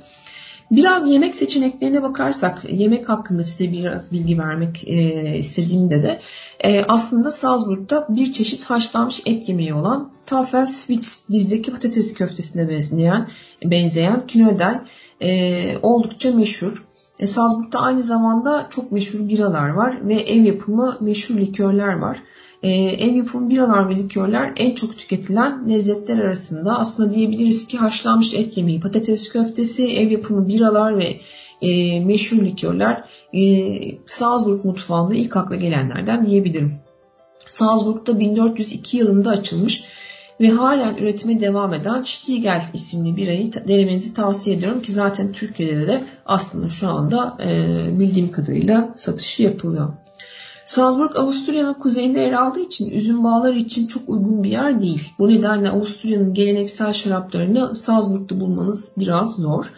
[0.72, 6.22] Biraz yemek seçeneklerine bakarsak, yemek hakkında size biraz bilgi vermek e, istediğimde de
[6.60, 13.28] e, aslında Salzburg'da bir çeşit haşlanmış et yemeği olan Tafel Spitz, bizdeki patates köftesine benzeyen,
[13.64, 14.82] benzeyen knödel
[15.22, 16.86] e, oldukça meşhur.
[17.20, 22.18] E, Salzburg'da aynı zamanda çok meşhur biralar var ve ev yapımı meşhur likörler var.
[22.64, 26.80] E, ev yapımı biralar ve likörler en çok tüketilen lezzetler arasında.
[26.80, 31.20] Aslında diyebiliriz ki haşlanmış et yemeği, patates köftesi, ev yapımı biralar ve
[31.62, 33.04] e, meşhur likörler
[33.34, 33.42] e,
[34.06, 36.74] Salzburg mutfağında ilk akla gelenlerden diyebilirim.
[37.48, 39.84] Salzburg'da 1402 yılında açılmış
[40.42, 46.04] ve halen üretime devam eden Stiegel isimli birayı denemenizi tavsiye ediyorum ki zaten Türkiye'de de
[46.26, 49.94] aslında şu anda e, bildiğim kadarıyla satışı yapılıyor.
[50.66, 55.14] Salzburg Avusturya'nın kuzeyinde yer aldığı için üzüm bağları için çok uygun bir yer değil.
[55.20, 59.74] Bu nedenle Avusturya'nın geleneksel şaraplarını Salzburg'da bulmanız biraz zor.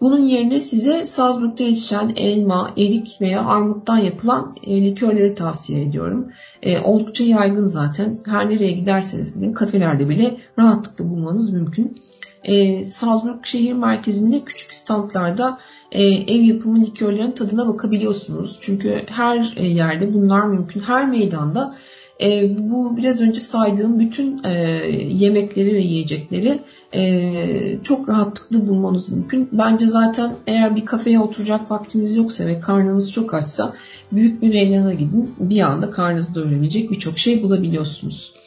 [0.00, 6.28] Bunun yerine size Salzburg'da yetişen elma, erik veya armuttan yapılan e, likörleri tavsiye ediyorum.
[6.62, 8.20] E, oldukça yaygın zaten.
[8.24, 11.96] Her nereye giderseniz gidin kafelerde bile rahatlıkla bulmanız mümkün.
[12.46, 15.58] E, Salzburg şehir merkezinde küçük standlarda
[15.92, 18.58] e, ev yapımı likörlerin tadına bakabiliyorsunuz.
[18.60, 20.80] Çünkü her e, yerde bunlar mümkün.
[20.80, 21.74] Her meydanda
[22.22, 24.52] e, bu biraz önce saydığım bütün e,
[25.08, 26.60] yemekleri ve yiyecekleri
[26.94, 29.48] e, çok rahatlıkla bulmanız mümkün.
[29.52, 33.72] Bence zaten eğer bir kafeye oturacak vaktiniz yoksa ve karnınız çok açsa
[34.12, 35.34] büyük bir meydana gidin.
[35.38, 38.45] Bir anda karnınızı doyurabilecek birçok şey bulabiliyorsunuz.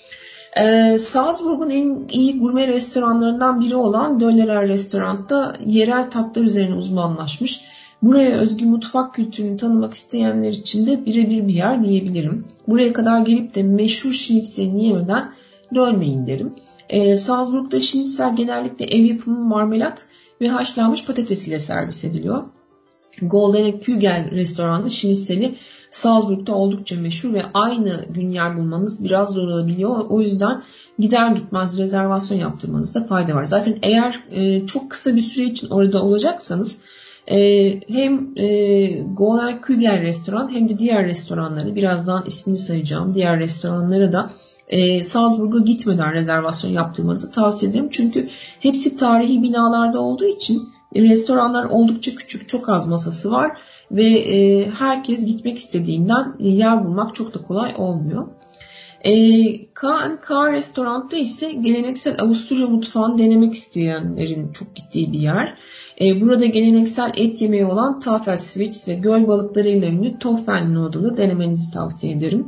[0.60, 7.62] Ee, Salzburg'un en iyi gurme restoranlarından biri olan Döllerer Restorant'ta yerel tatlar üzerine uzmanlaşmış.
[8.02, 12.46] Buraya özgü mutfak kültürünü tanımak isteyenler için de birebir bir yer diyebilirim.
[12.68, 15.32] Buraya kadar gelip de meşhur şinitselini yemeden
[15.76, 16.54] dönmeyin derim.
[16.90, 20.06] Ee, Salzburg'da şinitsel genellikle ev yapımı marmelat
[20.42, 22.44] ve haşlanmış patates ile servis ediliyor.
[23.22, 25.56] Golden Kügel restoranda şinitseli
[25.92, 30.06] Salzburg'da oldukça meşhur ve aynı gün yer bulmanız biraz zor olabiliyor.
[30.10, 30.64] O yüzden
[31.00, 33.46] gider gitmez rezervasyon yaptırmanızda fayda var.
[33.46, 36.78] Zaten eğer e, çok kısa bir süre için orada olacaksanız
[37.28, 44.12] e, hem e, Golden Kügel restoran hem de diğer restoranları birazdan ismini sayacağım diğer restoranları
[44.12, 44.32] da
[44.68, 47.88] e, Salzburg'a gitmeden rezervasyon yaptırmanızı tavsiye ederim.
[47.92, 48.30] Çünkü
[48.60, 53.52] hepsi tarihi binalarda olduğu için restoranlar oldukça küçük, çok az masası var
[53.92, 58.28] ve e, herkes gitmek istediğinden yer bulmak çok da kolay olmuyor.
[59.02, 59.14] E,
[59.74, 65.58] K, K restoranda ise geleneksel Avusturya mutfağını denemek isteyenlerin çok gittiği bir yer.
[66.02, 72.14] E, burada geleneksel et yemeği olan Tafelschwitz ve göl balıklarıyla ünlü Tofen noodle'ı denemenizi tavsiye
[72.14, 72.48] ederim.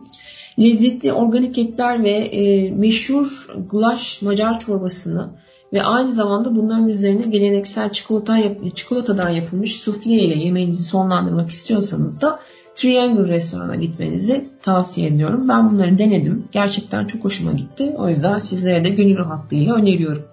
[0.60, 5.30] Lezzetli organik etler ve e, meşhur gulaş Macar çorbasını
[5.74, 12.22] ve aynı zamanda bunların üzerine geleneksel çikolata yap çikolatadan yapılmış sufle ile yemeğinizi sonlandırmak istiyorsanız
[12.22, 12.40] da
[12.76, 15.50] Triangle restorana gitmenizi tavsiye ediyorum.
[15.50, 16.44] Ben bunları denedim.
[16.52, 17.94] Gerçekten çok hoşuma gitti.
[17.98, 20.24] O yüzden sizlere de gönül rahatlığıyla öneriyorum.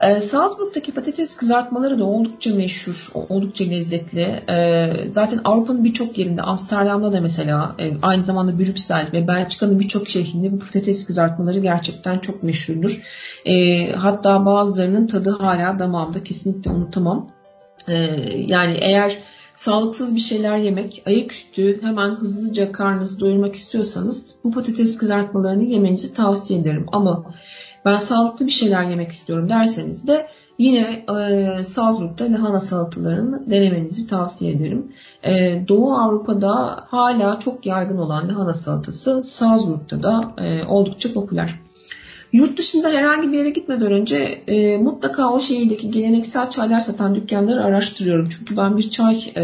[0.00, 4.44] E, Salzburg'daki patates kızartmaları da oldukça meşhur, oldukça lezzetli.
[4.48, 10.08] E, zaten Avrupa'nın birçok yerinde, Amsterdam'da da mesela, e, aynı zamanda Brüksel ve Belçika'nın birçok
[10.08, 13.02] şehrinde bu patates kızartmaları gerçekten çok meşhurdur.
[13.44, 17.30] E, hatta bazılarının tadı hala damağımda kesinlikle unutamam.
[17.88, 17.94] E,
[18.46, 19.18] yani eğer
[19.56, 26.60] sağlıksız bir şeyler yemek, ayaküstü hemen hızlıca karnınızı doyurmak istiyorsanız bu patates kızartmalarını yemenizi tavsiye
[26.60, 26.86] ederim.
[26.92, 27.34] Ama
[27.84, 30.26] ben sağlıklı bir şeyler yemek istiyorum derseniz de
[30.58, 34.92] yine e, Salzburg'da lahana salatalarını denemenizi tavsiye ederim.
[35.22, 41.60] E, Doğu Avrupa'da hala çok yaygın olan lahana salatası Salzburg'da da e, oldukça popüler.
[42.32, 44.16] Yurt dışında herhangi bir yere gitmeden önce
[44.46, 48.28] e, mutlaka o şehirdeki geleneksel çaylar satan dükkanları araştırıyorum.
[48.28, 49.42] Çünkü ben bir çay e,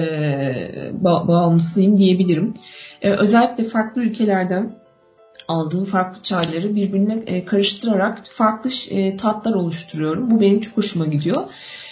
[1.03, 2.55] ba- bağımlısıyım diyebilirim.
[3.03, 4.73] E, özellikle farklı ülkelerden
[5.49, 10.31] aldığım farklı çayları birbirine e, karıştırarak farklı e, tatlar oluşturuyorum.
[10.31, 11.43] Bu benim çok hoşuma gidiyor.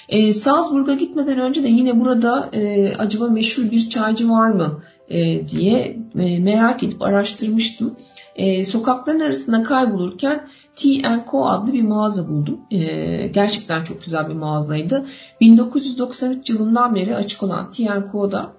[0.08, 5.48] E, Salzburg'a gitmeden önce de yine burada e, acaba meşhur bir çaycı var mı e,
[5.48, 7.96] diye e, merak edip araştırmıştım.
[8.36, 12.60] E, sokakların arasında kaybolurken T&Co adlı bir mağaza buldum.
[12.70, 15.06] Ee, gerçekten çok güzel bir mağazaydı.
[15.40, 18.52] 1993 yılından beri açık olan T&Co'da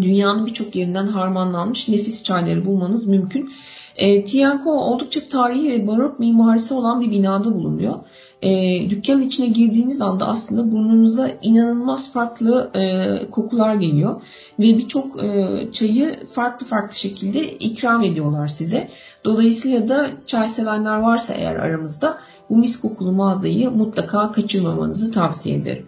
[0.00, 3.50] dünyanın birçok yerinden harmanlanmış nefis çayları bulmanız mümkün.
[3.96, 7.94] E, Tianco oldukça tarihi ve barok mimarisi olan bir binada bulunuyor.
[8.42, 14.22] E, dükkanın içine girdiğiniz anda aslında burnunuza inanılmaz farklı e, kokular geliyor.
[14.58, 18.88] Ve birçok e, çayı farklı farklı şekilde ikram ediyorlar size.
[19.24, 22.18] Dolayısıyla da çay sevenler varsa eğer aramızda
[22.50, 25.86] bu mis kokulu mağazayı mutlaka kaçırmamanızı tavsiye ederim.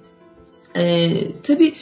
[0.75, 1.11] E,
[1.43, 1.75] tabii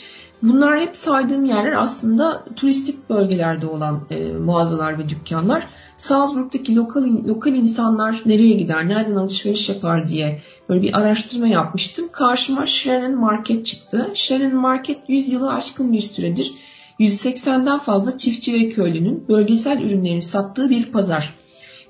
[0.42, 5.68] bunlar hep saydığım yerler aslında turistik bölgelerde olan e, mağazalar ve dükkanlar.
[5.96, 12.08] Salzburg'daki lokal, lokal insanlar nereye gider, nereden alışveriş yapar diye böyle bir araştırma yapmıştım.
[12.12, 14.10] Karşıma Schrennen Market çıktı.
[14.14, 16.54] Schrennen Market 100 yılı aşkın bir süredir
[17.00, 21.34] 180'den fazla çiftçi ve köylünün bölgesel ürünlerini sattığı bir pazar.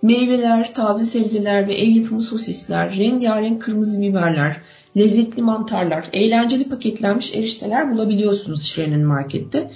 [0.03, 4.57] Meyveler, taze sebzeler ve ev yapımı sosisler, rengarenk kırmızı biberler,
[4.97, 9.71] lezzetli mantarlar, eğlenceli paketlenmiş erişteler bulabiliyorsunuz Schrennen Market'te.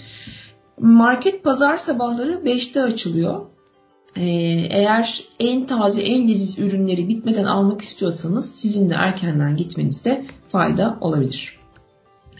[0.81, 3.47] Market pazar sabahları 5'te açılıyor.
[4.17, 4.23] Ee,
[4.71, 11.59] eğer en taze, en leziz ürünleri bitmeden almak istiyorsanız sizin de erkenden gitmenizde fayda olabilir.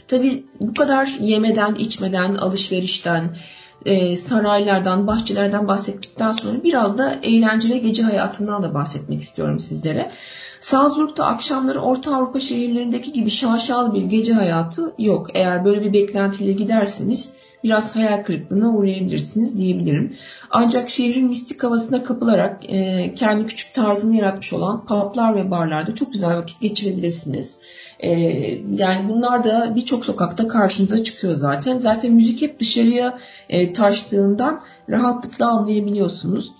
[0.09, 3.37] Tabi bu kadar yemeden, içmeden, alışverişten,
[3.85, 10.13] e, saraylardan, bahçelerden bahsettikten sonra biraz da eğlenceli gece hayatından da bahsetmek istiyorum sizlere.
[10.61, 15.27] Salzburg'da akşamları Orta Avrupa şehirlerindeki gibi şaşalı bir gece hayatı yok.
[15.35, 17.35] Eğer böyle bir beklentiyle giderseniz
[17.65, 20.17] biraz hayal kırıklığına uğrayabilirsiniz diyebilirim.
[20.51, 26.13] Ancak şehrin mistik havasına kapılarak e, kendi küçük tarzını yaratmış olan publar ve barlarda çok
[26.13, 27.61] güzel vakit geçirebilirsiniz.
[28.01, 28.11] E,
[28.75, 31.79] yani bunlar da birçok sokakta karşınıza çıkıyor zaten.
[31.79, 36.53] Zaten müzik hep dışarıya e, taştığından rahatlıkla anlayabiliyorsunuz.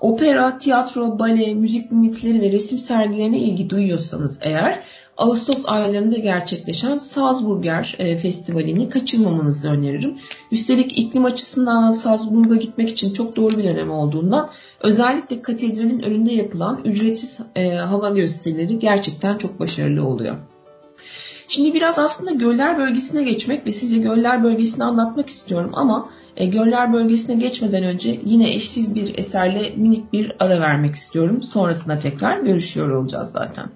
[0.00, 4.82] Opera, tiyatro, bale, müzik dinletileri ve resim sergilerine ilgi duyuyorsanız eğer
[5.16, 10.18] Ağustos aylarında gerçekleşen Salzburger e, Festivali'ni kaçırmamanızı öneririm.
[10.52, 16.80] Üstelik iklim açısından Salzburg'a gitmek için çok doğru bir dönem olduğundan özellikle katedralin önünde yapılan
[16.84, 20.36] ücretsiz e, hava gösterileri gerçekten çok başarılı oluyor.
[21.48, 26.92] Şimdi biraz aslında göller bölgesine geçmek ve size göller bölgesini anlatmak istiyorum ama e, göller
[26.92, 31.42] bölgesine geçmeden önce yine eşsiz bir eserle minik bir ara vermek istiyorum.
[31.42, 33.70] Sonrasında tekrar görüşüyor olacağız zaten.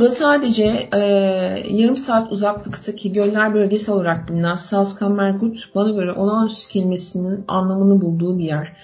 [0.00, 0.98] Salzburg'a sadece e,
[1.70, 8.44] yarım saat uzaklıktaki göller bölgesi olarak bilinen Salzkammergut bana göre olağanüstü kelimesinin anlamını bulduğu bir
[8.44, 8.76] yer.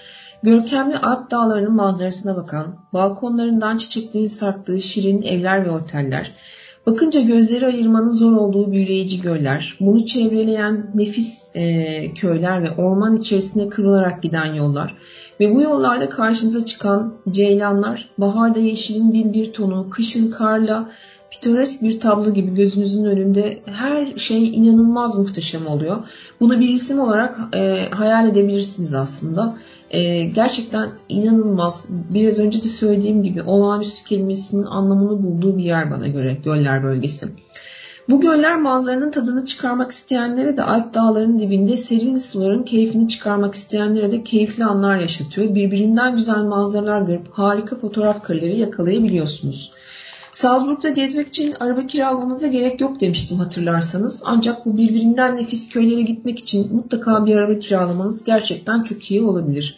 [0.43, 6.35] Görkemli Alp dağlarının manzarasına bakan, balkonlarından çiçeklerin sarktığı şirin evler ve oteller,
[6.85, 13.69] bakınca gözleri ayırmanın zor olduğu büyüleyici göller, bunu çevreleyen nefis e, köyler ve orman içerisinde
[13.69, 14.95] kırılarak giden yollar,
[15.39, 20.89] ve bu yollarda karşınıza çıkan ceylanlar, baharda yeşilin bin bir tonu, kışın karla,
[21.31, 25.97] pitoresk bir tablo gibi gözünüzün önünde her şey inanılmaz muhteşem oluyor.
[26.39, 29.57] Bunu bir isim olarak e, hayal edebilirsiniz aslında.
[29.91, 31.87] E, gerçekten inanılmaz.
[32.13, 37.27] Biraz önce de söylediğim gibi olağanüstü kelimesinin anlamını bulduğu bir yer bana göre Göller bölgesi.
[38.09, 44.11] Bu göller manzaranın tadını çıkarmak isteyenlere de Alp dağlarının dibinde serin suların keyfini çıkarmak isteyenlere
[44.11, 45.55] de keyifli anlar yaşatıyor.
[45.55, 49.71] Birbirinden güzel manzaralar görüp harika fotoğraf kareleri yakalayabiliyorsunuz.
[50.31, 54.23] Salzburg'da gezmek için araba kiralamanıza gerek yok demiştim hatırlarsanız.
[54.25, 59.77] Ancak bu birbirinden nefis köylere gitmek için mutlaka bir araba kiralamanız gerçekten çok iyi olabilir.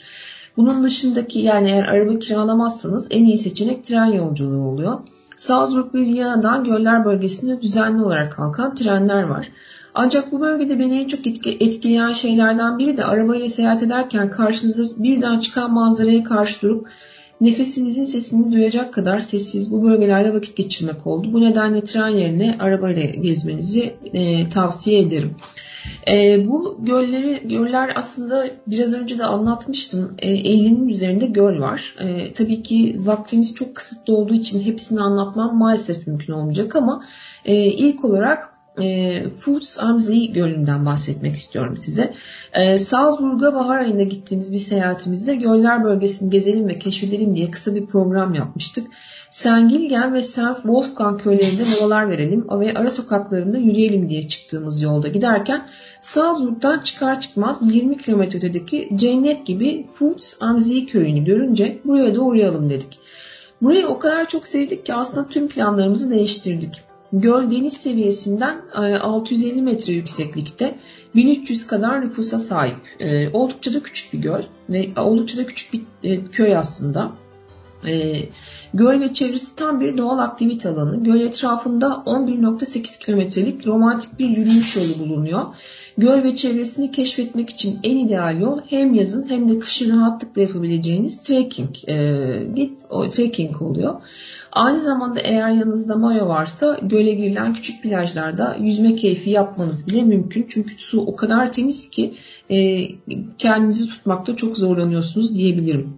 [0.58, 5.00] Bunun dışındaki yani eğer araba kiralamazsanız en iyi seçenek tren yolculuğu oluyor.
[5.40, 9.52] Salzburg ve Viyana'dan göller bölgesine düzenli olarak kalkan trenler var.
[9.94, 15.40] Ancak bu bölgede beni en çok etkileyen şeylerden biri de arabayla seyahat ederken karşınıza birden
[15.40, 16.88] çıkan manzaraya karşı durup
[17.42, 21.34] nefesinizin sesini duyacak kadar sessiz bu bölgelerde vakit geçirmek oldu.
[21.34, 25.36] Bu nedenle tren yerine arabayla gezmenizi e, tavsiye ederim.
[26.08, 30.16] E, bu gölleri göller aslında biraz önce de anlatmıştım.
[30.20, 31.96] E, 50'nin üzerinde göl var.
[32.00, 37.06] E, tabii ki vaktimiz çok kısıtlı olduğu için hepsini anlatmam maalesef mümkün olmayacak ama
[37.46, 42.14] e, ilk olarak e, Futs am See Gölü'nden bahsetmek istiyorum size.
[42.54, 47.86] E, Salzburg'a bahar ayında gittiğimiz bir seyahatimizde göller bölgesini gezelim ve keşfedelim diye kısa bir
[47.86, 48.88] program yapmıştık.
[49.30, 50.56] Sengilgen ve St.
[50.56, 55.68] Wolfgang köylerinde molalar verelim ve ara sokaklarında yürüyelim diye çıktığımız yolda giderken
[56.02, 60.58] Salzburg'dan çıkar çıkmaz 20 km ötedeki cennet gibi Futs am
[60.92, 63.00] köyünü görünce buraya da uğrayalım dedik.
[63.62, 66.82] Burayı o kadar çok sevdik ki aslında tüm planlarımızı değiştirdik.
[67.14, 68.62] Göl deniz seviyesinden
[69.02, 70.76] 650 e, metre yükseklikte
[71.16, 72.78] 1300 kadar nüfusa sahip.
[73.00, 77.12] E, oldukça da küçük bir göl ve oldukça da küçük bir e, köy aslında.
[78.74, 81.04] Göl ve çevresi tam bir doğal aktivite alanı.
[81.04, 85.46] Göl etrafında 11.8 kilometrelik romantik bir yürüyüş yolu bulunuyor.
[85.98, 91.24] Göl ve çevresini keşfetmek için en ideal yol hem yazın hem de kışın rahatlıkla yapabileceğiniz
[91.24, 94.02] trekking, e, git, o, trekking oluyor.
[94.52, 100.46] Aynı zamanda eğer yanınızda mayo varsa göle girilen küçük plajlarda yüzme keyfi yapmanız bile mümkün.
[100.50, 102.14] Çünkü su o kadar temiz ki
[102.50, 102.88] e,
[103.38, 105.90] kendinizi tutmakta çok zorlanıyorsunuz diyebilirim.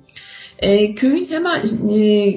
[0.61, 2.33] E, köyün hemen e,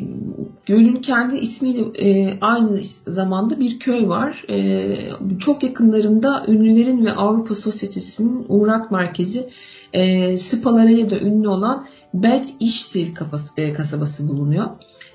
[0.66, 4.44] gölün kendi ismiyle e, aynı zamanda bir köy var.
[4.50, 9.48] E, çok yakınlarında ünlülerin ve Avrupa Sosyetesi'nin uğrak merkezi
[9.92, 13.08] e, spalarıyla da ünlü olan Bet İşsil
[13.56, 14.66] e, kasabası bulunuyor.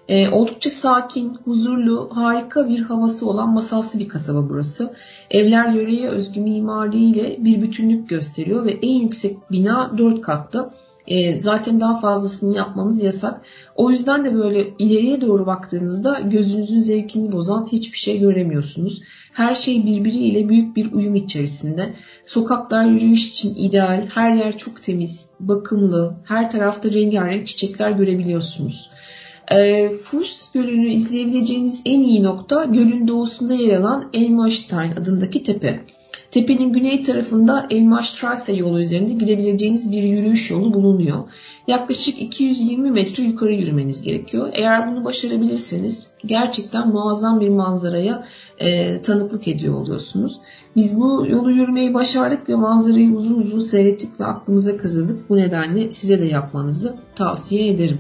[0.07, 4.93] E, oldukça sakin, huzurlu, harika bir havası olan masalsı bir kasaba burası.
[5.32, 10.74] Evler yöreye özgü mimariyle bir bütünlük gösteriyor ve en yüksek bina 4 katlı.
[11.08, 13.41] E, zaten daha fazlasını yapmanız yasak.
[13.76, 19.02] O yüzden de böyle ileriye doğru baktığınızda gözünüzün zevkini bozan hiçbir şey göremiyorsunuz.
[19.34, 21.93] Her şey birbiriyle büyük bir uyum içerisinde.
[22.26, 28.89] Sokaklar yürüyüş için ideal, her yer çok temiz, bakımlı, her tarafta rengarenk çiçekler görebiliyorsunuz.
[29.52, 35.86] E, Fuchs Gölü'nü izleyebileceğiniz en iyi nokta gölün doğusunda yer alan Elmastein adındaki tepe.
[36.32, 41.23] Tepenin güney tarafında Elmastrasse yolu üzerinde gidebileceğiniz bir yürüyüş yolu bulunuyor.
[41.67, 44.49] Yaklaşık 220 metre yukarı yürümeniz gerekiyor.
[44.53, 48.25] Eğer bunu başarabilirseniz gerçekten muazzam bir manzaraya
[48.59, 50.39] e, tanıklık ediyor oluyorsunuz.
[50.75, 55.30] Biz bu yolu yürümeyi başardık ve manzarayı uzun uzun seyrettik ve aklımıza kazıdık.
[55.30, 57.99] Bu nedenle size de yapmanızı tavsiye ederim.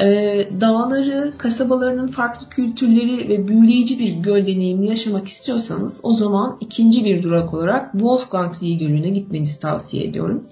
[0.00, 7.04] Ee, dağları, kasabalarının farklı kültürleri ve büyüleyici bir göl deneyimi yaşamak istiyorsanız o zaman ikinci
[7.04, 10.46] bir durak olarak Wolfgang See Gölü'ne gitmenizi tavsiye ediyorum.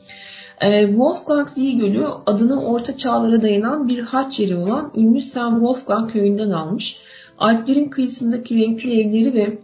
[0.61, 5.51] Ee, Wolfgang See Gölü adını orta çağlara dayanan bir haç yeri olan ünlü St.
[5.51, 6.99] Wolfgang köyünden almış.
[7.39, 9.59] Alplerin kıyısındaki renkli evleri ve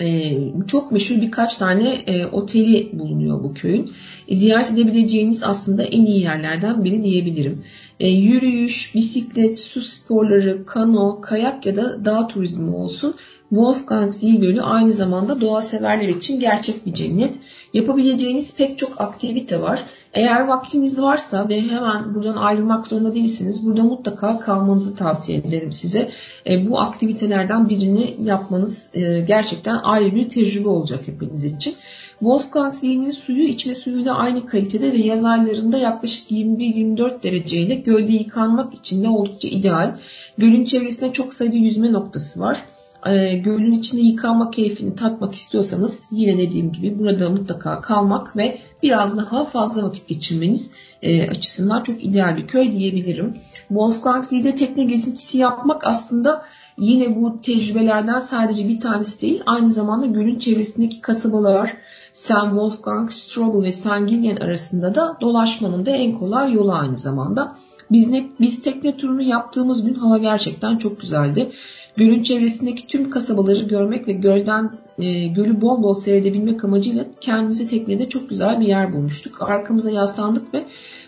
[0.00, 3.90] e, çok meşhur birkaç tane e, oteli bulunuyor bu köyün.
[4.30, 7.64] ziyaret edebileceğiniz aslında en iyi yerlerden biri diyebilirim.
[8.00, 13.14] E, yürüyüş, bisiklet, su sporları, kano, kayak ya da dağ turizmi olsun.
[13.48, 17.38] Wolfgang Zee Gölü aynı zamanda doğa severler için gerçek bir cennet.
[17.72, 19.82] Yapabileceğiniz pek çok aktivite var.
[20.14, 23.66] Eğer vaktiniz varsa ve hemen buradan ayrılmak zorunda değilsiniz.
[23.66, 26.10] Burada mutlaka kalmanızı tavsiye ederim size.
[26.50, 31.74] E, bu aktivitelerden birini yapmanız e, gerçekten ayrı bir tecrübe olacak hepiniz için.
[32.20, 38.74] Wolfgang Zee'nin suyu içme suyuyla aynı kalitede ve yaz aylarında yaklaşık 21-24 dereceyle gölde yıkanmak
[38.74, 39.98] için de oldukça ideal.
[40.38, 42.62] Gölün çevresinde çok sayıda yüzme noktası var.
[43.06, 49.16] E, gölün içinde yıkanma keyfini tatmak istiyorsanız yine dediğim gibi burada mutlaka kalmak ve biraz
[49.16, 50.70] daha fazla vakit geçirmeniz
[51.02, 53.34] e, açısından çok ideal bir köy diyebilirim.
[53.68, 56.44] Wolfgang Zee'de tekne gezintisi yapmak aslında
[56.78, 61.76] yine bu tecrübelerden sadece bir tanesi değil aynı zamanda gölün çevresindeki kasabalar
[62.16, 62.28] St.
[62.28, 64.06] Wolfgang, Strobel ve St.
[64.06, 67.56] Gilgen arasında da dolaşmanın da en kolay yolu aynı zamanda.
[67.90, 71.50] Biz, ne, biz tekne turunu yaptığımız gün hava gerçekten çok güzeldi.
[71.96, 78.08] Gölün çevresindeki tüm kasabaları görmek ve gölden e, gölü bol bol seyredebilmek amacıyla kendimizi teknede
[78.08, 79.42] çok güzel bir yer bulmuştuk.
[79.42, 80.64] Arkamıza yaslandık ve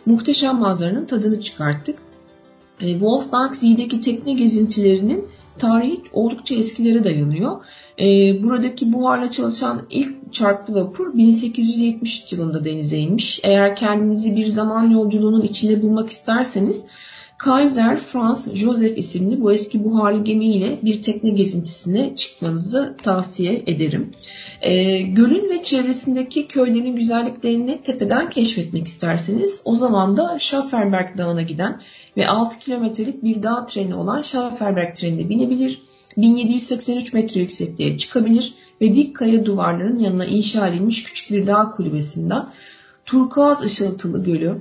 [0.06, 1.98] muhteşem manzaranın tadını çıkarttık.
[2.80, 5.28] E, Wolfgang Zee'deki tekne gezintilerinin
[5.58, 7.64] tarihi oldukça eskilere dayanıyor.
[8.00, 8.06] E,
[8.42, 13.40] buradaki buharla çalışan ilk çarklı vapur 1873 yılında denize inmiş.
[13.42, 16.84] Eğer kendinizi bir zaman yolculuğunun içinde bulmak isterseniz
[17.38, 24.12] Kaiser Franz Joseph isimli bu eski buharlı gemiyle bir tekne gezintisine çıkmanızı tavsiye ederim.
[24.60, 31.80] E, gölün ve çevresindeki köylerin güzelliklerini tepeden keşfetmek isterseniz o zaman da Schafferberg Dağı'na giden
[32.16, 35.82] ve 6 kilometrelik bir dağ treni olan Schafferberg trenine binebilir.
[36.16, 42.48] 1783 metre yüksekliğe çıkabilir ve dik kaya duvarların yanına inşa edilmiş küçük bir dağ kulübesinden
[43.06, 44.58] turkuaz ışıltılı gölü,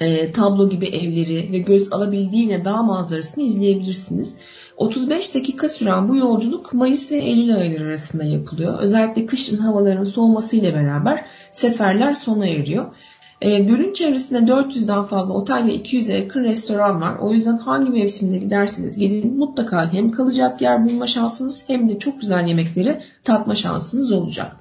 [0.00, 4.38] e, tablo gibi evleri ve göz alabildiğine dağ manzarasını izleyebilirsiniz.
[4.76, 8.78] 35 dakika süren bu yolculuk Mayıs ve Eylül ayları arasında yapılıyor.
[8.78, 12.86] Özellikle kışın havaların soğumasıyla beraber seferler sona eriyor.
[13.44, 17.16] E, gölün çevresinde 400'den fazla otel ve 200'e yakın restoran var.
[17.20, 22.20] O yüzden hangi mevsimde giderseniz gidin mutlaka hem kalacak yer bulma şansınız hem de çok
[22.20, 24.56] güzel yemekleri tatma şansınız olacak.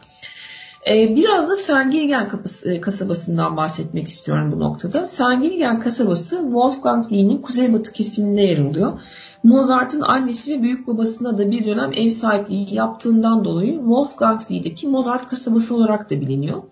[0.92, 2.30] E, biraz da Sengilgen
[2.66, 5.06] e, kasabasından bahsetmek istiyorum bu noktada.
[5.06, 9.02] Sengilgen kasabası Wolfgang Zee'nin kuzeybatı kesiminde yer alıyor.
[9.44, 15.30] Mozart'ın annesi ve büyük babasına da bir dönem ev sahipliği yaptığından dolayı Wolfgang Zee'deki Mozart
[15.30, 16.64] kasabası olarak da biliniyor.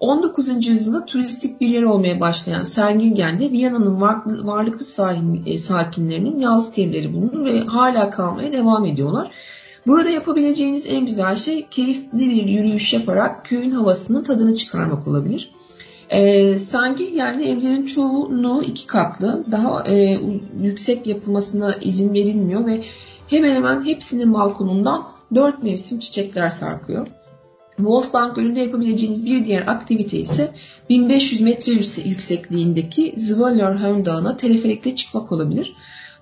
[0.00, 0.66] 19.
[0.66, 4.00] yüzyılda turistik bir yer olmaya başlayan Sergilgen'de Viyana'nın
[4.46, 4.84] varlıklı
[5.46, 9.32] e, sakinlerinin yazlık evleri bulunur ve hala kalmaya devam ediyorlar.
[9.86, 15.50] Burada yapabileceğiniz en güzel şey keyifli bir yürüyüş yaparak köyün havasının tadını çıkarmak olabilir.
[16.10, 19.44] E, Sengilgen'de evlerin çoğunluğu iki katlı.
[19.52, 20.18] Daha e,
[20.60, 22.82] yüksek yapılmasına izin verilmiyor ve
[23.28, 25.02] hemen hemen hepsinin balkonundan
[25.34, 27.06] dört mevsim çiçekler sarkıyor.
[27.76, 30.52] Wolfgang Gölü'nde yapabileceğiniz bir diğer aktivite ise
[30.88, 31.72] 1500 metre
[32.04, 35.74] yüksekliğindeki Zwalerhorn Dağı'na teleferikle çıkmak olabilir.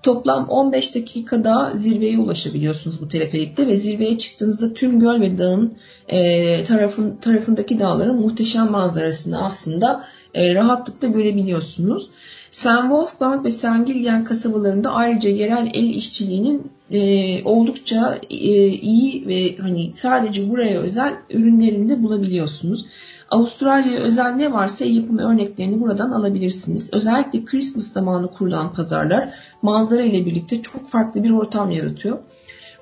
[0.03, 5.75] Toplam 15 dakikada zirveye ulaşabiliyorsunuz bu teleferikte ve zirveye çıktığınızda tüm göl ve dağın
[6.09, 12.11] e, tarafın, tarafındaki dağların muhteşem manzarasını aslında e, rahatlıkla görebiliyorsunuz.
[12.51, 12.81] St.
[12.83, 13.87] Wolfgang ve St.
[13.87, 21.15] Gilgen kasabalarında ayrıca yerel el işçiliğinin e, oldukça e, iyi ve hani sadece buraya özel
[21.31, 22.87] ürünlerini de bulabiliyorsunuz.
[23.31, 26.95] Avustralya'ya özel ne varsa yapım örneklerini buradan alabilirsiniz.
[26.95, 32.19] Özellikle Christmas zamanı kurulan pazarlar manzara ile birlikte çok farklı bir ortam yaratıyor.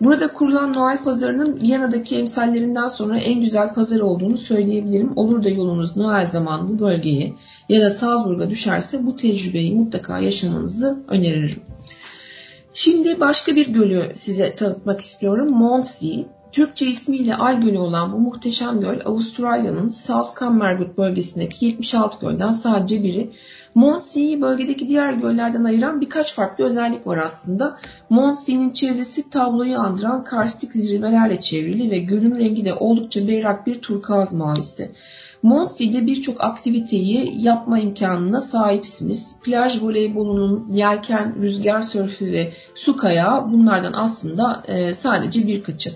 [0.00, 5.12] Burada kurulan Noel pazarının Viyana'daki emsallerinden sonra en güzel pazar olduğunu söyleyebilirim.
[5.16, 7.32] Olur da yolunuz Noel zamanı bu bölgeye
[7.68, 11.60] ya da Salzburg'a düşerse bu tecrübeyi mutlaka yaşamanızı öneririm.
[12.72, 15.50] Şimdi başka bir gölü size tanıtmak istiyorum.
[15.50, 16.26] Mondsee.
[16.52, 23.30] Türkçe ismiyle Ay Gölü olan bu muhteşem göl Avustralya'nın Salzkammergut bölgesindeki 76 gölden sadece biri.
[23.76, 27.78] Monsee'yi bölgedeki diğer göllerden ayıran birkaç farklı özellik var aslında.
[28.10, 34.32] Monsee'nin çevresi tabloyu andıran karstik zirvelerle çevrili ve gölün rengi de oldukça berrak bir turkuaz
[34.32, 34.92] mavisi.
[35.42, 39.36] Monsee'de birçok aktiviteyi yapma imkanına sahipsiniz.
[39.44, 45.90] Plaj voleybolunun, yelken, rüzgar sörfü ve su kayağı bunlardan aslında e, sadece birkaçı.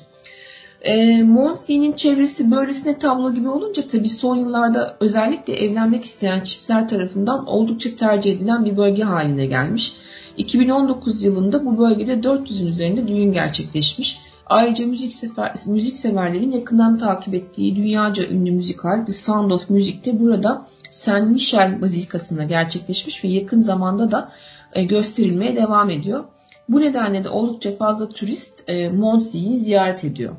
[0.80, 7.46] E, Monsee'nin çevresi böylesine tablo gibi olunca tabii son yıllarda özellikle evlenmek isteyen çiftler tarafından
[7.46, 9.96] oldukça tercih edilen bir bölge haline gelmiş.
[10.36, 14.18] 2019 yılında bu bölgede 400'ün üzerinde düğün gerçekleşmiş.
[14.46, 20.04] Ayrıca müzik, sefer, müzik severlerin yakından takip ettiği dünyaca ünlü müzikal The Sound of Music
[20.04, 24.32] de burada Saint Michel Bazilikası'nda gerçekleşmiş ve yakın zamanda da
[24.72, 26.24] e, gösterilmeye devam ediyor.
[26.68, 30.36] Bu nedenle de oldukça fazla turist e, Monsi'yi ziyaret ediyor.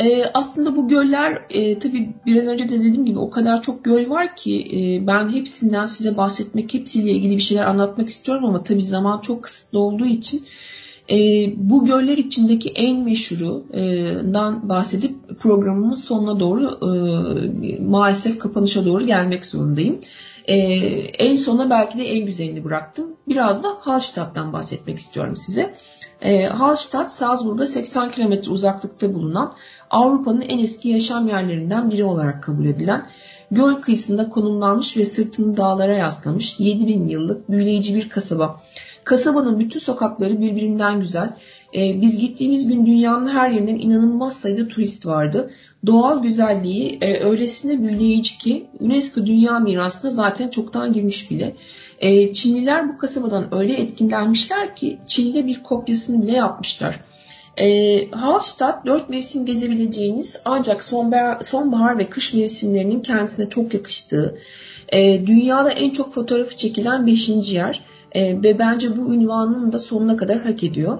[0.00, 4.10] E, aslında bu göller e, tabii biraz önce de dediğim gibi o kadar çok göl
[4.10, 8.82] var ki e, ben hepsinden size bahsetmek, hepsiyle ilgili bir şeyler anlatmak istiyorum ama tabii
[8.82, 10.42] zaman çok kısıtlı olduğu için
[11.10, 11.16] e,
[11.56, 20.00] bu göller içindeki en meşhurundan bahsedip programımın sonuna doğru e, maalesef kapanışa doğru gelmek zorundayım.
[20.44, 20.56] E,
[21.18, 23.06] en sona belki de en güzelini bıraktım.
[23.28, 25.74] Biraz da Hallstatt'tan bahsetmek istiyorum size.
[26.22, 29.54] E, Hallstatt, Salzburg'a 80 km uzaklıkta bulunan
[29.90, 33.06] Avrupa'nın en eski yaşam yerlerinden biri olarak kabul edilen,
[33.50, 38.60] göl kıyısında konumlanmış ve sırtını dağlara yaslamış 7000 yıllık büyüleyici bir kasaba.
[39.04, 41.32] Kasabanın bütün sokakları birbirinden güzel.
[41.74, 45.50] Ee, biz gittiğimiz gün dünyanın her yerinden inanılmaz sayıda turist vardı.
[45.86, 51.56] Doğal güzelliği e, öylesine büyüleyici ki UNESCO Dünya Mirası'na zaten çoktan girmiş bile.
[51.98, 57.00] E, Çinliler bu kasabadan öyle etkilenmişler ki Çin'de bir kopyasını bile yapmışlar.
[57.60, 64.38] E, Hallstatt 4 mevsim gezebileceğiniz ancak sonbahar, sonbahar ve kış mevsimlerinin kendisine çok yakıştığı,
[64.88, 67.28] e, dünyada en çok fotoğrafı çekilen 5.
[67.52, 70.98] yer e, ve bence bu ünvanını da sonuna kadar hak ediyor.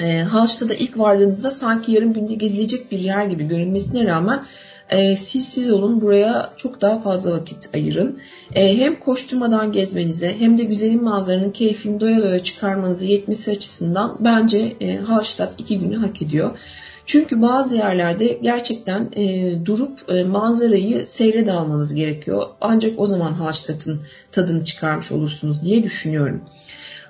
[0.00, 4.42] E, Hallstatt'a ilk vardığınızda sanki yarım günde gezilecek bir yer gibi görünmesine rağmen
[4.90, 8.18] e, siz siz olun buraya çok daha fazla vakit ayırın.
[8.54, 14.76] E, hem koşturmadan gezmenize hem de güzelim manzaranın keyfini doya doya çıkarmanızı yetmesi açısından bence
[14.80, 16.58] e, Hallstatt iki günü hak ediyor.
[17.06, 22.46] Çünkü bazı yerlerde gerçekten e, durup e, manzarayı seyre almanız gerekiyor.
[22.60, 24.00] Ancak o zaman Hallstatt'ın
[24.32, 26.40] tadını çıkarmış olursunuz diye düşünüyorum.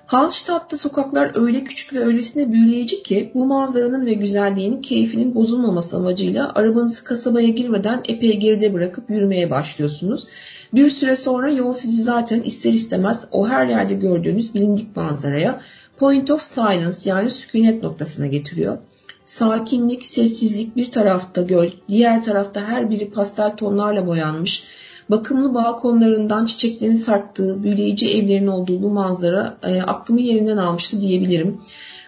[0.08, 6.52] Hallstatt'ta sokaklar öyle küçük ve öylesine büyüleyici ki bu manzaranın ve güzelliğinin keyfinin bozulmaması amacıyla
[6.54, 10.26] arabanızı kasabaya girmeden epey geride bırakıp yürümeye başlıyorsunuz.
[10.74, 15.60] Bir süre sonra yol sizi zaten ister istemez o her yerde gördüğünüz bilindik manzaraya
[15.98, 18.78] point of silence yani sükunet noktasına getiriyor.
[19.24, 24.64] Sakinlik, sessizlik bir tarafta göl, diğer tarafta her biri pastel tonlarla boyanmış,
[25.10, 31.60] bakımlı balkonlarından çiçeklerin sarktığı, büyüleyici evlerin olduğu bu manzara e, aklımı yerinden almıştı diyebilirim.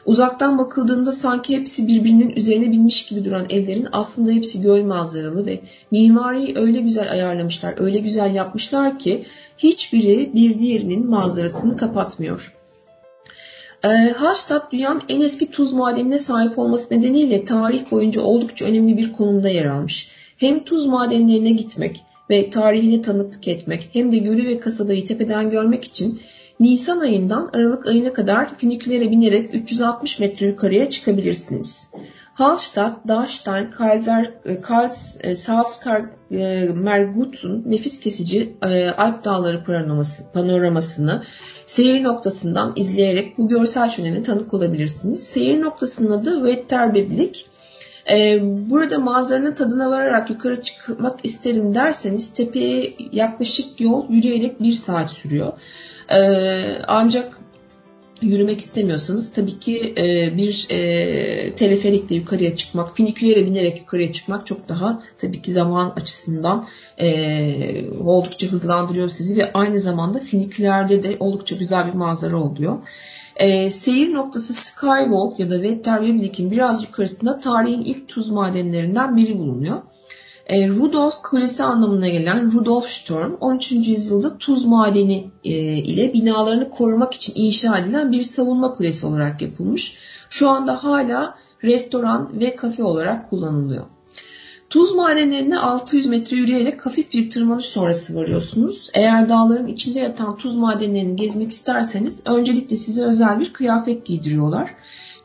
[0.07, 5.61] Uzaktan bakıldığında sanki hepsi birbirinin üzerine binmiş gibi duran evlerin aslında hepsi göl manzaralı ve
[5.91, 9.25] mimariyi öyle güzel ayarlamışlar, öyle güzel yapmışlar ki
[9.59, 12.55] hiçbiri bir diğerinin manzarasını kapatmıyor.
[13.85, 19.13] E, Hallstatt dünyanın en eski tuz madenine sahip olması nedeniyle tarih boyunca oldukça önemli bir
[19.13, 20.11] konumda yer almış.
[20.37, 25.85] Hem tuz madenlerine gitmek ve tarihine tanıklık etmek hem de gölü ve kasabayı tepeden görmek
[25.85, 26.21] için
[26.61, 31.91] Nisan ayından Aralık ayına kadar finikülere binerek 360 metre yukarıya çıkabilirsiniz.
[32.35, 41.23] Hallstatt, Dachstein, Kaiser, e, Karls, e, Salzmergut'un nefis kesici e, Alp Dağları panoraması, panoramasını
[41.67, 45.23] seyir noktasından izleyerek bu görsel şölene tanık olabilirsiniz.
[45.23, 47.50] Seyir noktasının adı Wetterbeblik.
[48.11, 48.41] Ee,
[48.71, 55.53] burada manzaranın tadına vararak yukarı çıkmak isterim derseniz tepeye yaklaşık yol yürüyerek bir saat sürüyor.
[56.09, 57.41] Ee, ancak
[58.23, 64.69] yürümek istemiyorsanız tabii ki e, bir e, teleferikle yukarıya çıkmak, finikülere binerek yukarıya çıkmak çok
[64.69, 66.67] daha tabii ki zaman açısından
[66.99, 72.79] e, oldukça hızlandırıyor sizi ve aynı zamanda finikülerde de oldukça güzel bir manzara oluyor.
[73.41, 79.83] E, seyir noktası Skywalk ya da Wetterweblik'in biraz yukarısında tarihin ilk tuz madenlerinden biri bulunuyor.
[80.47, 83.73] E, Rudolf Kulesi anlamına gelen Rudolf Sturm 13.
[83.73, 89.97] yüzyılda tuz madeni e, ile binalarını korumak için inşa edilen bir savunma kulesi olarak yapılmış.
[90.31, 91.35] Şu anda hala
[91.65, 93.85] restoran ve kafe olarak kullanılıyor.
[94.71, 98.91] Tuz madenlerine 600 metre yürüyerek hafif bir tırmanış sonrası varıyorsunuz.
[98.95, 104.75] Eğer dağların içinde yatan tuz madenlerini gezmek isterseniz öncelikle size özel bir kıyafet giydiriyorlar.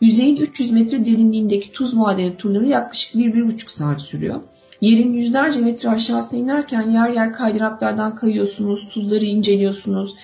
[0.01, 4.41] Yüzeyin 300 metre derinliğindeki tuz madeni turları yaklaşık 1-1,5 saat sürüyor.
[4.81, 10.15] Yerin yüzlerce metre aşağısına inerken yer yer kaydıraklardan kayıyorsunuz, tuzları inceliyorsunuz.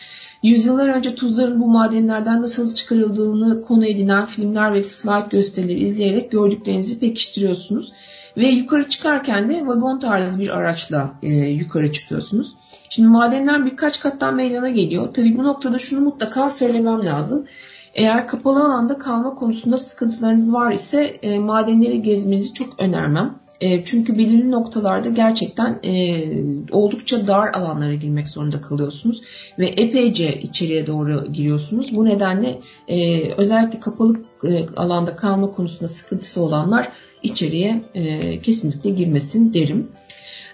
[0.43, 6.99] Yüzyıllar önce tuzların bu madenlerden nasıl çıkarıldığını konu edinen filmler ve slide gösterileri izleyerek gördüklerinizi
[6.99, 7.93] pekiştiriyorsunuz.
[8.37, 12.55] Ve yukarı çıkarken de vagon tarzı bir araçla e, yukarı çıkıyorsunuz.
[12.89, 15.13] Şimdi madenler birkaç kattan meydana geliyor.
[15.13, 17.45] Tabii bu noktada şunu mutlaka söylemem lazım.
[17.93, 23.35] Eğer kapalı alanda kalma konusunda sıkıntılarınız var ise e, madenleri gezmenizi çok önermem.
[23.61, 26.23] E, çünkü belirli noktalarda gerçekten e,
[26.71, 29.21] oldukça dar alanlara girmek zorunda kalıyorsunuz
[29.59, 31.95] ve epeyce içeriye doğru giriyorsunuz.
[31.95, 36.91] Bu nedenle e, özellikle kapalı e, alanda kalma konusunda sıkıntısı olanlar
[37.23, 39.87] içeriye e, kesinlikle girmesin derim.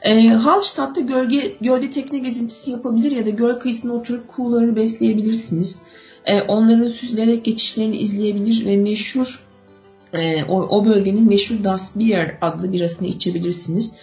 [0.02, 5.82] E, Hallstatt'ta gölge, gölde tekne gezintisi yapabilir ya da göl kıyısına oturup kuğuları besleyebilirsiniz.
[6.26, 9.48] E, onların süzülerek geçişlerini izleyebilir ve meşhur
[10.14, 13.96] e, o, o bölgenin meşhur Das Bier adlı birasını içebilirsiniz.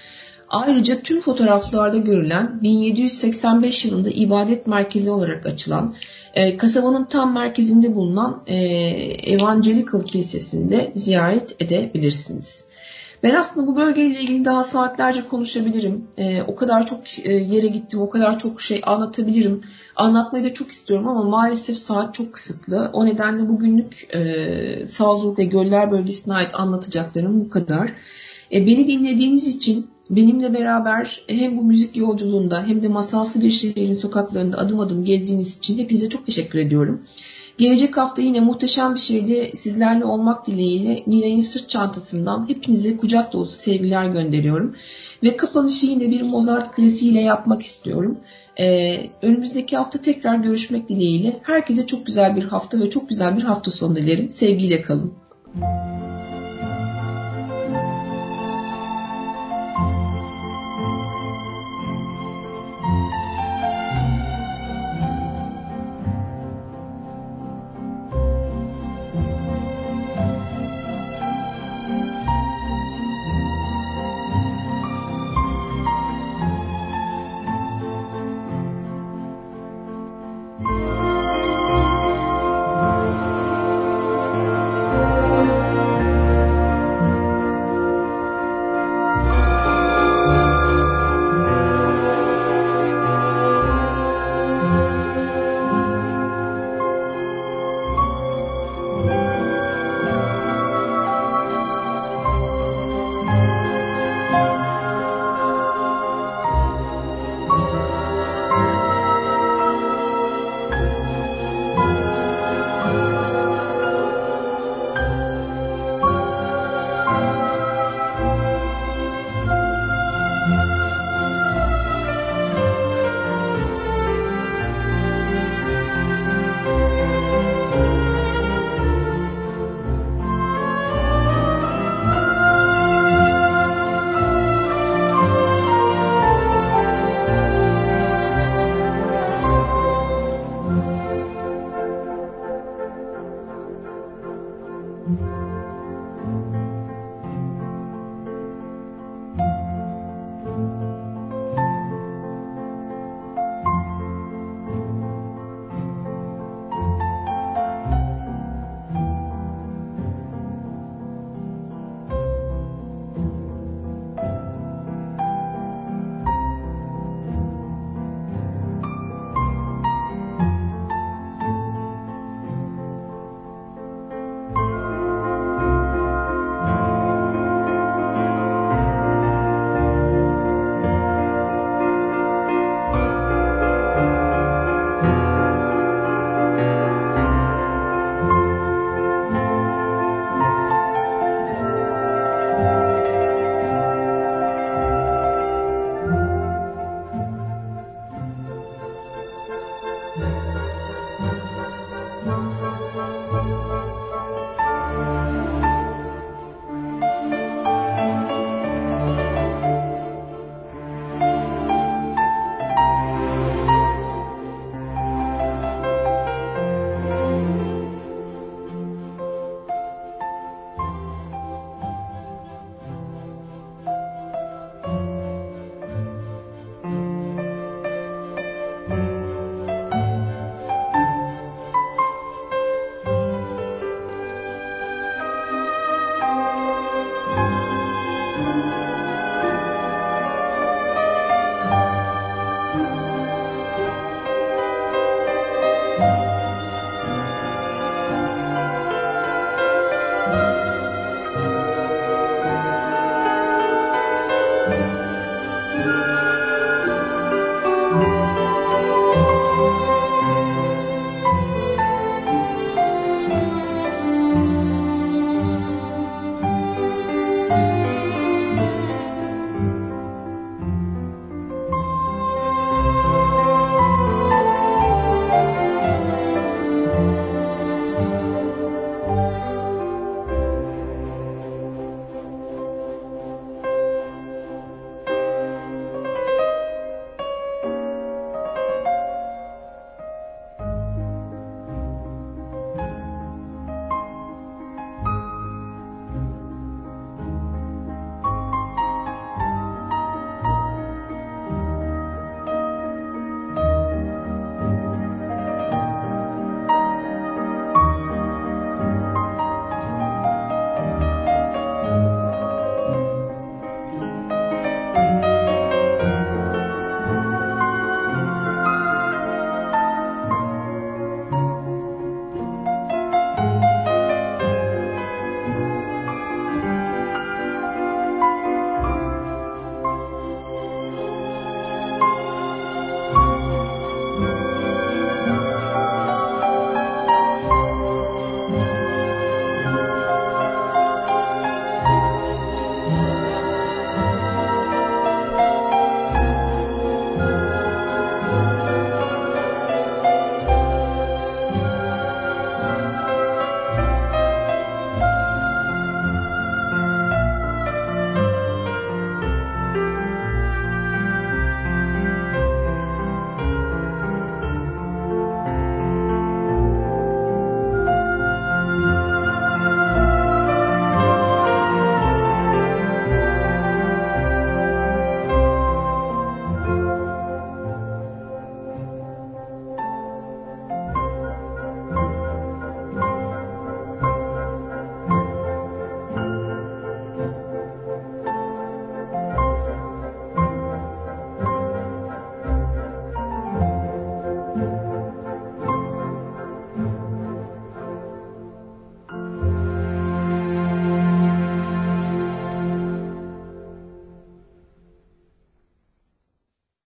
[0.49, 5.95] Ayrıca tüm fotoğraflarda görülen 1785 yılında ibadet merkezi olarak açılan
[6.35, 8.57] e, kasabanın tam merkezinde bulunan e,
[9.33, 12.69] Evangelical Kilisesi'nde ziyaret edebilirsiniz.
[13.23, 16.07] Ben aslında bu bölgeyle ilgili daha saatlerce konuşabilirim.
[16.17, 19.61] E, o kadar çok e, yere gittim, o kadar çok şey anlatabilirim.
[19.97, 22.91] Anlatmayı da çok istiyorum ama maalesef saat çok kısıtlı.
[22.93, 27.93] O nedenle bugünlük e, Salzburg ve Göller bölgesine ait anlatacaklarım bu kadar.
[28.53, 33.95] E, beni dinlediğiniz için benimle beraber hem bu müzik yolculuğunda hem de masalsı bir şehrin
[33.95, 37.03] sokaklarında adım adım gezdiğiniz için hepinize çok teşekkür ediyorum.
[37.59, 43.57] Gelecek hafta yine muhteşem bir şeyde sizlerle olmak dileğiyle Nilay'ın sırt çantasından hepinize kucak dolusu
[43.57, 44.75] sevgiler gönderiyorum.
[45.23, 48.19] Ve kapanışı yine bir Mozart klasiğiyle yapmak istiyorum.
[48.61, 51.41] Ee, önümüzdeki hafta tekrar görüşmek dileğiyle.
[51.43, 54.31] Herkese çok güzel bir hafta ve çok güzel bir hafta sonu dilerim.
[54.31, 55.13] Sevgiyle kalın.
[55.55, 56.14] Müzik